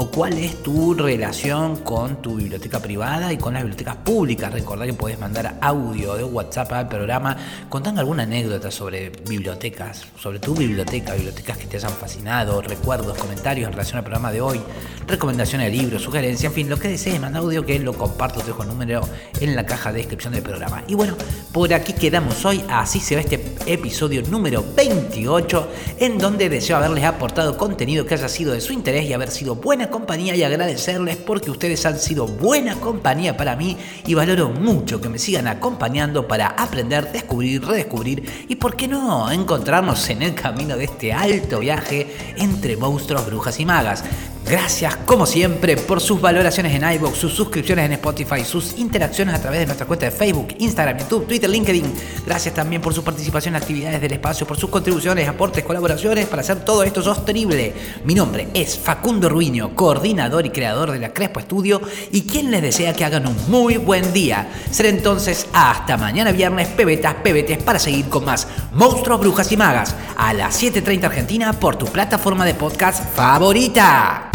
o 0.00 0.08
cuál 0.12 0.34
es 0.34 0.62
tu 0.62 0.94
relación 0.94 1.78
con 1.78 2.22
tu 2.22 2.36
biblioteca 2.36 2.78
privada 2.78 3.32
y 3.32 3.36
con 3.36 3.54
las 3.54 3.64
bibliotecas 3.64 3.96
públicas. 3.96 4.52
Recordá 4.52 4.86
que 4.86 4.92
podés 4.92 5.18
mandar 5.18 5.58
audio 5.60 6.14
de 6.14 6.22
WhatsApp 6.22 6.72
al 6.72 6.88
programa 6.88 7.36
contando 7.68 8.00
alguna 8.00 8.22
anécdota 8.22 8.70
sobre 8.70 9.10
bibliotecas, 9.10 10.06
sobre 10.16 10.38
tu 10.38 10.54
biblioteca, 10.54 11.14
bibliotecas 11.14 11.58
que 11.58 11.66
te 11.66 11.78
hayan 11.78 11.90
fascinado, 11.90 12.62
recuerdos, 12.62 13.18
comentarios 13.18 13.66
en 13.66 13.72
relación 13.72 13.98
al 13.98 14.04
programa 14.04 14.30
de 14.30 14.40
hoy, 14.40 14.60
recomendaciones 15.08 15.72
de 15.72 15.76
libros, 15.76 16.00
sugerencias, 16.00 16.52
en 16.52 16.54
fin, 16.54 16.68
lo 16.68 16.78
que 16.78 16.86
desees, 16.86 17.20
manda 17.20 17.40
audio 17.40 17.66
que 17.66 17.76
lo 17.80 17.92
comparto, 17.92 18.38
te 18.38 18.46
dejo 18.46 18.62
el 18.62 18.68
número 18.68 19.00
en 19.40 19.56
la 19.56 19.66
caja 19.66 19.90
de 19.90 19.98
descripción 19.98 20.32
del 20.32 20.44
programa. 20.44 20.84
Y 20.86 20.94
bueno, 20.94 21.16
por 21.50 21.74
aquí 21.74 21.92
quedamos 21.92 22.44
hoy, 22.44 22.62
así 22.70 23.00
se 23.00 23.16
va 23.16 23.20
este 23.22 23.56
episodio 23.66 24.22
número 24.22 24.64
28, 24.76 25.68
en 25.98 26.18
donde 26.18 26.48
deseo 26.48 26.76
haberles 26.76 27.02
aportado 27.02 27.58
contenido 27.58 28.06
que 28.06 28.14
haya 28.14 28.28
sido 28.28 28.52
de 28.52 28.60
su 28.60 28.72
interés 28.72 29.04
y 29.06 29.12
haber 29.12 29.32
sido 29.32 29.56
buena 29.56 29.87
compañía 29.90 30.34
y 30.34 30.42
agradecerles 30.42 31.16
porque 31.16 31.50
ustedes 31.50 31.84
han 31.86 31.98
sido 31.98 32.26
buena 32.26 32.76
compañía 32.76 33.36
para 33.36 33.56
mí 33.56 33.76
y 34.06 34.14
valoro 34.14 34.50
mucho 34.50 35.00
que 35.00 35.08
me 35.08 35.18
sigan 35.18 35.46
acompañando 35.46 36.26
para 36.26 36.48
aprender, 36.48 37.12
descubrir, 37.12 37.64
redescubrir 37.64 38.46
y 38.48 38.56
por 38.56 38.76
qué 38.76 38.88
no 38.88 39.30
encontrarnos 39.30 40.08
en 40.10 40.22
el 40.22 40.34
camino 40.34 40.76
de 40.76 40.84
este 40.84 41.12
alto 41.12 41.60
viaje 41.60 42.34
entre 42.36 42.76
monstruos, 42.76 43.26
brujas 43.26 43.58
y 43.60 43.64
magas. 43.64 44.04
Gracias, 44.48 44.96
como 45.04 45.26
siempre, 45.26 45.76
por 45.76 46.00
sus 46.00 46.22
valoraciones 46.22 46.74
en 46.74 46.90
iVoox, 46.94 47.18
sus 47.18 47.34
suscripciones 47.34 47.84
en 47.84 47.92
Spotify, 47.92 48.42
sus 48.46 48.78
interacciones 48.78 49.34
a 49.34 49.42
través 49.42 49.60
de 49.60 49.66
nuestra 49.66 49.86
cuenta 49.86 50.06
de 50.06 50.10
Facebook, 50.10 50.54
Instagram, 50.58 50.96
YouTube, 51.00 51.26
Twitter, 51.26 51.50
LinkedIn. 51.50 51.92
Gracias 52.24 52.54
también 52.54 52.80
por 52.80 52.94
su 52.94 53.04
participación 53.04 53.54
en 53.54 53.60
actividades 53.60 54.00
del 54.00 54.12
espacio, 54.12 54.46
por 54.46 54.56
sus 54.56 54.70
contribuciones, 54.70 55.28
aportes, 55.28 55.64
colaboraciones 55.64 56.26
para 56.28 56.40
hacer 56.40 56.64
todo 56.64 56.82
esto 56.82 57.02
sostenible. 57.02 57.74
Mi 58.04 58.14
nombre 58.14 58.48
es 58.54 58.78
Facundo 58.78 59.28
Ruiño, 59.28 59.74
coordinador 59.74 60.46
y 60.46 60.50
creador 60.50 60.92
de 60.92 61.00
la 61.00 61.12
Crespo 61.12 61.40
Estudio 61.40 61.82
y 62.10 62.22
quien 62.22 62.50
les 62.50 62.62
desea 62.62 62.94
que 62.94 63.04
hagan 63.04 63.26
un 63.26 63.36
muy 63.50 63.76
buen 63.76 64.14
día. 64.14 64.48
Será 64.70 64.88
entonces 64.88 65.46
hasta 65.52 65.98
mañana 65.98 66.32
viernes, 66.32 66.68
pebetas, 66.68 67.16
pebetes, 67.16 67.62
para 67.62 67.78
seguir 67.78 68.08
con 68.08 68.24
más 68.24 68.48
Monstruos, 68.72 69.20
Brujas 69.20 69.52
y 69.52 69.58
Magas 69.58 69.94
a 70.16 70.32
las 70.32 70.62
7.30 70.62 71.04
Argentina 71.04 71.52
por 71.52 71.76
tu 71.76 71.84
plataforma 71.84 72.46
de 72.46 72.54
podcast 72.54 73.14
favorita. 73.14 74.30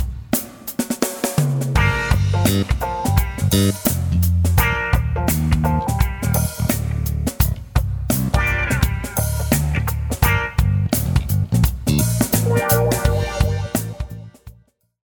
Thank 2.53 3.87
you. 3.87 3.92